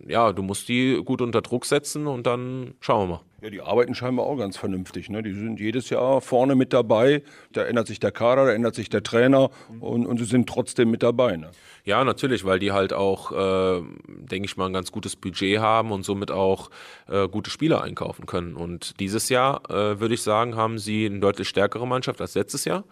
ja, 0.08 0.34
du 0.34 0.42
musst 0.42 0.68
die 0.70 1.02
gut 1.04 1.22
unter 1.22 1.42
Druck 1.42 1.66
setzen 1.66 2.08
und 2.08 2.26
dann 2.26 2.74
schauen 2.80 3.10
wir 3.10 3.16
mal. 3.16 3.22
Ja, 3.42 3.50
die 3.50 3.62
arbeiten 3.62 3.96
scheinbar 3.96 4.26
auch 4.26 4.36
ganz 4.38 4.58
vernünftig. 4.58 5.10
Ne? 5.10 5.24
Die 5.24 5.34
sind 5.34 5.60
jedes 5.60 5.90
Jahr 5.90 6.20
vorne 6.20 6.56
mit 6.56 6.74
dabei. 6.74 7.24
Da 7.54 7.64
ändert 7.64 7.88
sich 7.88 8.00
der 8.00 8.12
Kader, 8.12 8.46
da 8.46 8.52
ändert 8.52 8.76
sich 8.76 8.90
der 8.90 9.02
Trainer 9.04 9.50
und, 9.80 10.06
und 10.06 10.18
sie 10.18 10.26
sind 10.26 10.50
trotzdem 10.50 10.92
mit 10.92 11.04
dabei. 11.04 11.38
Ne? 11.38 11.52
Ja, 11.86 12.04
natürlich, 12.04 12.44
weil 12.44 12.60
die 12.60 12.72
halt 12.72 12.92
auch, 12.92 13.32
äh, 13.32 13.82
denke 14.08 14.46
ich 14.46 14.58
mal, 14.58 14.66
ein 14.66 14.74
ganz 14.74 14.92
gutes 14.92 15.16
Budget 15.16 15.60
haben 15.60 15.92
und 15.92 16.04
somit 16.04 16.32
auch 16.32 16.70
äh, 17.08 17.28
gute 17.30 17.50
Spieler 17.50 17.82
einkaufen 17.82 18.26
können. 18.26 18.56
Und 18.56 19.00
dieses 19.00 19.30
Jahr, 19.30 19.70
äh, 19.70 20.00
würde 20.00 20.16
ich 20.16 20.22
sagen, 20.22 20.56
haben 20.56 20.78
sie 20.78 21.06
eine 21.06 21.20
deutlich 21.20 21.48
stärkere 21.48 21.88
Mannschaft 21.88 22.20
als 22.20 22.36
letztes 22.36 22.66
Jahr. 22.66 22.84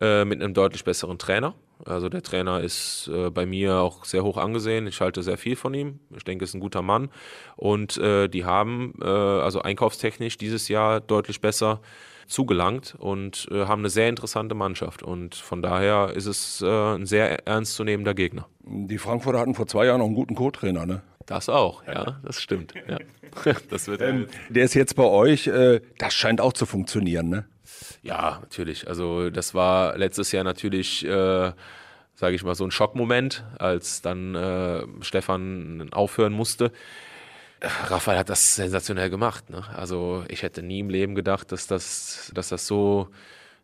Äh, 0.00 0.24
mit 0.24 0.42
einem 0.42 0.54
deutlich 0.54 0.84
besseren 0.84 1.18
Trainer. 1.18 1.54
Also 1.84 2.08
der 2.08 2.22
Trainer 2.22 2.60
ist 2.60 3.10
äh, 3.12 3.30
bei 3.30 3.44
mir 3.44 3.76
auch 3.78 4.04
sehr 4.04 4.22
hoch 4.22 4.36
angesehen. 4.36 4.86
Ich 4.86 5.00
halte 5.00 5.22
sehr 5.22 5.36
viel 5.36 5.56
von 5.56 5.74
ihm. 5.74 5.98
Ich 6.16 6.24
denke, 6.24 6.44
er 6.44 6.46
ist 6.46 6.54
ein 6.54 6.60
guter 6.60 6.82
Mann. 6.82 7.10
Und 7.56 7.98
äh, 7.98 8.28
die 8.28 8.44
haben 8.44 8.94
äh, 9.02 9.06
also 9.06 9.62
einkaufstechnisch 9.62 10.38
dieses 10.38 10.68
Jahr 10.68 11.00
deutlich 11.00 11.40
besser 11.40 11.80
zugelangt 12.28 12.94
und 12.98 13.48
äh, 13.50 13.66
haben 13.66 13.82
eine 13.82 13.90
sehr 13.90 14.08
interessante 14.08 14.54
Mannschaft. 14.54 15.02
Und 15.02 15.34
von 15.34 15.60
daher 15.60 16.12
ist 16.14 16.26
es 16.26 16.62
äh, 16.62 16.66
ein 16.66 17.06
sehr 17.06 17.46
ernstzunehmender 17.46 18.14
Gegner. 18.14 18.46
Die 18.64 18.98
Frankfurter 18.98 19.40
hatten 19.40 19.54
vor 19.54 19.66
zwei 19.66 19.86
Jahren 19.86 19.98
noch 19.98 20.06
einen 20.06 20.14
guten 20.14 20.34
Co-Trainer, 20.34 20.86
ne? 20.86 21.02
Das 21.26 21.48
auch, 21.48 21.86
ja, 21.86 22.20
das 22.24 22.40
stimmt. 22.40 22.74
Ja. 22.88 22.98
Das 23.70 23.88
wird 23.88 24.02
ähm, 24.02 24.26
der 24.50 24.64
ist 24.64 24.74
jetzt 24.74 24.94
bei 24.94 25.04
euch, 25.04 25.46
äh, 25.46 25.80
das 25.96 26.12
scheint 26.12 26.42
auch 26.42 26.52
zu 26.52 26.66
funktionieren, 26.66 27.30
ne? 27.30 27.46
Ja, 28.02 28.38
natürlich. 28.40 28.88
Also 28.88 29.30
das 29.30 29.54
war 29.54 29.96
letztes 29.96 30.32
Jahr 30.32 30.44
natürlich, 30.44 31.04
äh, 31.04 31.52
sage 32.14 32.34
ich 32.34 32.44
mal, 32.44 32.54
so 32.54 32.64
ein 32.64 32.70
Schockmoment, 32.70 33.44
als 33.58 34.02
dann 34.02 34.34
äh, 34.34 34.84
Stefan 35.00 35.88
aufhören 35.92 36.32
musste. 36.32 36.72
Raphael 37.62 38.18
hat 38.18 38.28
das 38.28 38.56
sensationell 38.56 39.08
gemacht. 39.08 39.50
Ne? 39.50 39.64
Also 39.74 40.24
ich 40.28 40.42
hätte 40.42 40.62
nie 40.62 40.80
im 40.80 40.90
Leben 40.90 41.14
gedacht, 41.14 41.52
dass 41.52 41.66
das, 41.66 42.32
dass 42.34 42.48
das 42.48 42.66
so 42.66 43.08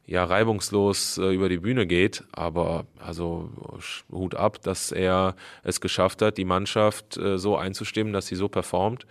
ja, 0.07 0.25
reibungslos 0.25 1.19
äh, 1.19 1.35
über 1.35 1.49
die 1.49 1.59
Bühne 1.59 1.87
geht. 1.87 2.25
Aber 2.33 2.87
also 2.99 3.51
Hut 4.11 4.35
ab, 4.35 4.63
dass 4.63 4.93
er 4.93 5.35
es 5.65 5.81
geschafft 5.81 6.23
hat, 6.23 6.39
die 6.39 6.45
Mannschaft 6.45 7.17
äh, 7.17 7.39
so 7.39 7.57
einzustimmen, 7.57 8.13
dass 8.13 8.27
sie 8.27 8.37
so 8.37 8.49
performt. 8.49 9.07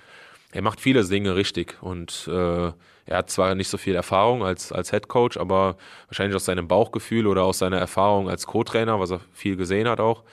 Er 0.51 0.62
macht 0.62 0.79
viele 0.79 1.03
Dinge 1.05 1.36
richtig 1.36 1.77
und 1.81 2.27
äh, 2.31 2.71
er 3.05 3.17
hat 3.17 3.29
zwar 3.29 3.53
nicht 3.55 3.69
so 3.69 3.77
viel 3.77 3.95
Erfahrung 3.95 4.43
als, 4.43 4.71
als 4.71 4.91
Head 4.91 5.07
Coach, 5.07 5.38
aber 5.38 5.77
wahrscheinlich 6.07 6.36
aus 6.36 6.45
seinem 6.45 6.67
Bauchgefühl 6.67 7.27
oder 7.27 7.43
aus 7.43 7.60
seiner 7.60 7.77
Erfahrung 7.77 8.29
als 8.29 8.47
Co-Trainer, 8.47 8.99
was 8.99 9.12
er 9.12 9.21
viel 9.33 9.55
gesehen 9.55 9.88
hat 9.88 9.99
auch 9.99 10.23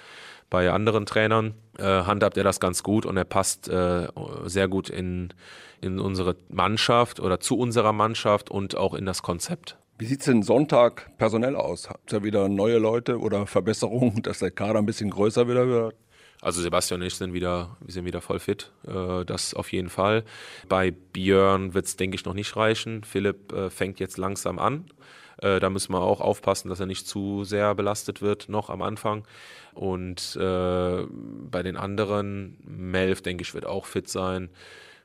bei 0.50 0.70
anderen 0.70 1.04
Trainern, 1.04 1.54
äh, 1.78 1.82
handhabt 1.82 2.36
er 2.36 2.44
das 2.44 2.60
ganz 2.60 2.84
gut 2.84 3.06
und 3.06 3.16
er 3.16 3.24
passt 3.24 3.68
äh, 3.68 4.06
sehr 4.44 4.68
gut 4.68 4.88
in, 4.88 5.34
in 5.80 5.98
unsere 5.98 6.36
Mannschaft 6.48 7.18
oder 7.18 7.40
zu 7.40 7.58
unserer 7.58 7.92
Mannschaft 7.92 8.50
und 8.52 8.76
auch 8.76 8.94
in 8.94 9.04
das 9.04 9.22
Konzept. 9.22 9.76
Wie 9.98 10.06
sieht 10.06 10.20
es 10.20 10.26
denn 10.26 10.42
Sonntag 10.42 11.10
personell 11.18 11.56
aus? 11.56 11.88
Habt 11.88 12.12
ihr 12.12 12.22
wieder 12.22 12.48
neue 12.48 12.78
Leute 12.78 13.18
oder 13.18 13.46
Verbesserungen, 13.46 14.22
dass 14.22 14.38
der 14.40 14.50
Kader 14.52 14.78
ein 14.78 14.86
bisschen 14.86 15.10
größer 15.10 15.48
wieder 15.48 15.66
wird? 15.66 15.96
Also 16.44 16.60
Sebastian 16.60 17.00
und 17.00 17.06
ich 17.06 17.14
sind 17.14 17.32
wieder, 17.32 17.74
wir 17.80 17.94
sind 17.94 18.04
wieder 18.04 18.20
voll 18.20 18.38
fit, 18.38 18.70
äh, 18.86 19.24
das 19.24 19.54
auf 19.54 19.72
jeden 19.72 19.88
Fall. 19.88 20.24
Bei 20.68 20.90
Björn 20.90 21.72
wird 21.72 21.86
es, 21.86 21.96
denke 21.96 22.16
ich, 22.16 22.26
noch 22.26 22.34
nicht 22.34 22.54
reichen. 22.54 23.02
Philipp 23.02 23.50
äh, 23.50 23.70
fängt 23.70 23.98
jetzt 23.98 24.18
langsam 24.18 24.58
an. 24.58 24.84
Äh, 25.38 25.58
da 25.58 25.70
müssen 25.70 25.94
wir 25.94 26.02
auch 26.02 26.20
aufpassen, 26.20 26.68
dass 26.68 26.80
er 26.80 26.86
nicht 26.86 27.08
zu 27.08 27.44
sehr 27.44 27.74
belastet 27.74 28.20
wird, 28.20 28.50
noch 28.50 28.68
am 28.68 28.82
Anfang. 28.82 29.24
Und 29.72 30.36
äh, 30.36 31.06
bei 31.50 31.62
den 31.62 31.78
anderen, 31.78 32.58
Melf, 32.62 33.22
denke 33.22 33.40
ich, 33.40 33.54
wird 33.54 33.64
auch 33.64 33.86
fit 33.86 34.10
sein. 34.10 34.50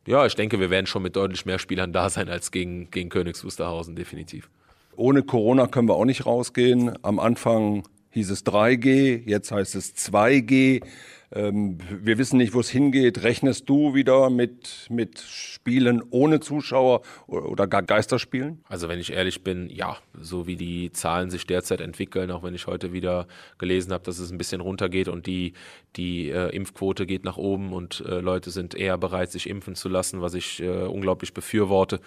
Ja, 0.05 0.25
ich 0.25 0.35
denke, 0.35 0.59
wir 0.59 0.69
werden 0.69 0.87
schon 0.87 1.03
mit 1.03 1.15
deutlich 1.15 1.45
mehr 1.45 1.57
Spielern 1.57 1.93
da 1.93 2.09
sein 2.09 2.27
als 2.27 2.51
gegen, 2.51 2.91
gegen 2.91 3.07
Königs 3.07 3.45
Wusterhausen, 3.45 3.95
definitiv. 3.95 4.49
Ohne 4.97 5.23
Corona 5.23 5.67
können 5.67 5.87
wir 5.87 5.95
auch 5.95 6.03
nicht 6.03 6.25
rausgehen. 6.25 7.01
Am 7.01 7.17
Anfang 7.17 7.83
hieß 8.09 8.29
es 8.29 8.45
3G, 8.45 9.23
jetzt 9.25 9.53
heißt 9.53 9.75
es 9.75 9.95
2G. 9.95 10.83
Ähm, 11.31 11.77
wir 11.89 12.17
wissen 12.17 12.37
nicht, 12.37 12.53
wo 12.53 12.59
es 12.59 12.69
hingeht. 12.69 13.23
Rechnest 13.23 13.69
du 13.69 13.93
wieder 13.93 14.29
mit, 14.31 14.87
mit 14.89 15.19
Spielen 15.19 16.01
ohne 16.09 16.39
Zuschauer 16.39 17.01
oder 17.27 17.67
gar 17.67 17.83
Geisterspielen? 17.83 18.63
Also 18.67 18.89
wenn 18.89 18.99
ich 18.99 19.13
ehrlich 19.13 19.43
bin, 19.43 19.69
ja, 19.69 19.97
so 20.19 20.47
wie 20.47 20.55
die 20.55 20.91
Zahlen 20.91 21.29
sich 21.29 21.45
derzeit 21.45 21.81
entwickeln, 21.81 22.31
auch 22.31 22.41
wenn 22.41 22.55
ich 22.55 22.65
heute 22.65 22.93
wieder 22.93 23.27
gelesen 23.59 23.93
habe, 23.93 24.03
dass 24.03 24.17
es 24.17 24.31
ein 24.31 24.39
bisschen 24.39 24.61
runtergeht 24.61 25.07
und 25.07 25.27
die, 25.27 25.53
die 25.95 26.29
äh, 26.29 26.49
Impfquote 26.49 27.05
geht 27.05 27.25
nach 27.25 27.37
oben 27.37 27.73
und 27.73 28.03
äh, 28.07 28.19
Leute 28.19 28.49
sind 28.49 28.73
eher 28.73 28.97
bereit, 28.97 29.31
sich 29.31 29.47
impfen 29.47 29.75
zu 29.75 29.87
lassen, 29.87 30.21
was 30.21 30.33
ich 30.33 30.61
äh, 30.63 30.85
unglaublich 30.85 31.33
befürworte. 31.35 31.99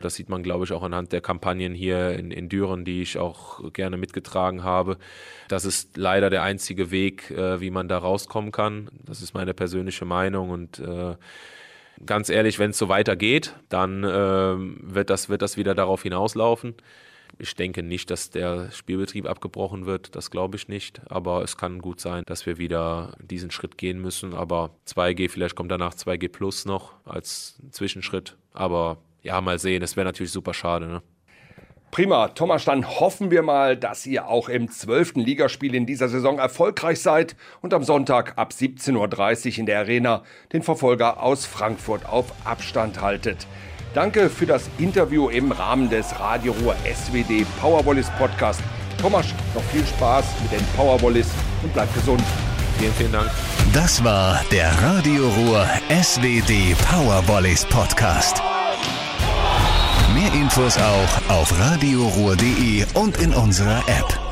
Das 0.00 0.14
sieht 0.14 0.28
man, 0.28 0.44
glaube 0.44 0.64
ich, 0.64 0.72
auch 0.72 0.84
anhand 0.84 1.12
der 1.12 1.20
Kampagnen 1.20 1.74
hier 1.74 2.12
in, 2.12 2.30
in 2.30 2.48
Düren, 2.48 2.84
die 2.84 3.02
ich 3.02 3.18
auch 3.18 3.72
gerne 3.72 3.96
mitgetragen 3.96 4.62
habe. 4.62 4.98
Das 5.48 5.64
ist 5.64 5.96
leider 5.96 6.30
der 6.30 6.44
einzige 6.44 6.92
Weg, 6.92 7.32
äh, 7.32 7.60
wie 7.60 7.70
man 7.70 7.88
da 7.88 7.98
rauskommen 7.98 8.52
kann 8.52 8.67
kann. 8.68 8.90
Das 9.04 9.22
ist 9.22 9.34
meine 9.34 9.54
persönliche 9.54 10.04
Meinung 10.04 10.50
und 10.50 10.78
äh, 10.78 11.16
ganz 12.04 12.28
ehrlich, 12.28 12.58
wenn 12.58 12.70
es 12.70 12.78
so 12.78 12.88
weitergeht, 12.88 13.54
dann 13.68 14.04
äh, 14.04 14.08
wird, 14.08 15.10
das, 15.10 15.28
wird 15.28 15.42
das 15.42 15.56
wieder 15.56 15.74
darauf 15.74 16.02
hinauslaufen. 16.02 16.74
Ich 17.38 17.54
denke 17.54 17.82
nicht, 17.82 18.10
dass 18.10 18.30
der 18.30 18.70
Spielbetrieb 18.72 19.28
abgebrochen 19.28 19.86
wird, 19.86 20.16
das 20.16 20.30
glaube 20.30 20.56
ich 20.56 20.68
nicht. 20.68 21.00
Aber 21.08 21.42
es 21.42 21.56
kann 21.56 21.80
gut 21.80 22.00
sein, 22.00 22.24
dass 22.26 22.46
wir 22.46 22.58
wieder 22.58 23.16
diesen 23.20 23.50
Schritt 23.50 23.78
gehen 23.78 24.00
müssen. 24.00 24.34
Aber 24.34 24.70
2G, 24.86 25.28
vielleicht 25.28 25.54
kommt 25.54 25.70
danach 25.70 25.94
2G 25.94 26.30
Plus 26.30 26.64
noch 26.64 26.94
als 27.04 27.60
Zwischenschritt. 27.70 28.36
Aber 28.54 28.98
ja, 29.22 29.40
mal 29.40 29.58
sehen, 29.58 29.82
es 29.82 29.96
wäre 29.96 30.06
natürlich 30.06 30.32
super 30.32 30.54
schade. 30.54 30.86
Ne? 30.86 31.02
Prima, 31.90 32.28
Thomas, 32.28 32.64
dann 32.64 32.86
hoffen 32.86 33.30
wir 33.30 33.42
mal, 33.42 33.76
dass 33.76 34.06
ihr 34.06 34.28
auch 34.28 34.48
im 34.48 34.70
zwölften 34.70 35.20
Ligaspiel 35.20 35.74
in 35.74 35.86
dieser 35.86 36.08
Saison 36.08 36.38
erfolgreich 36.38 37.00
seid 37.00 37.34
und 37.62 37.72
am 37.72 37.82
Sonntag 37.82 38.34
ab 38.36 38.52
17.30 38.52 39.52
Uhr 39.52 39.58
in 39.58 39.66
der 39.66 39.78
Arena 39.80 40.22
den 40.52 40.62
Verfolger 40.62 41.22
aus 41.22 41.46
Frankfurt 41.46 42.06
auf 42.06 42.26
Abstand 42.44 43.00
haltet. 43.00 43.46
Danke 43.94 44.28
für 44.28 44.46
das 44.46 44.68
Interview 44.78 45.28
im 45.30 45.50
Rahmen 45.50 45.88
des 45.88 46.18
Radio 46.20 46.52
Ruhr 46.62 46.76
SWD 46.84 47.46
Powerwallis 47.60 48.10
Podcast. 48.18 48.60
Thomas, 49.00 49.26
noch 49.54 49.62
viel 49.64 49.86
Spaß 49.86 50.26
mit 50.42 50.52
den 50.52 50.66
Powerwallis 50.76 51.28
und 51.62 51.72
bleibt 51.72 51.94
gesund. 51.94 52.22
Vielen, 52.78 52.92
vielen 52.92 53.12
Dank. 53.12 53.30
Das 53.72 54.04
war 54.04 54.40
der 54.52 54.70
Radio 54.82 55.26
Ruhr 55.28 55.66
SWD 55.90 56.76
Powerwallis 56.86 57.64
Podcast. 57.64 58.42
Mehr 60.28 60.42
Infos 60.42 60.76
auch 60.76 61.30
auf 61.30 61.58
radioruhr.de 61.58 62.84
und 62.94 63.16
in 63.18 63.32
unserer 63.32 63.78
App. 63.88 64.27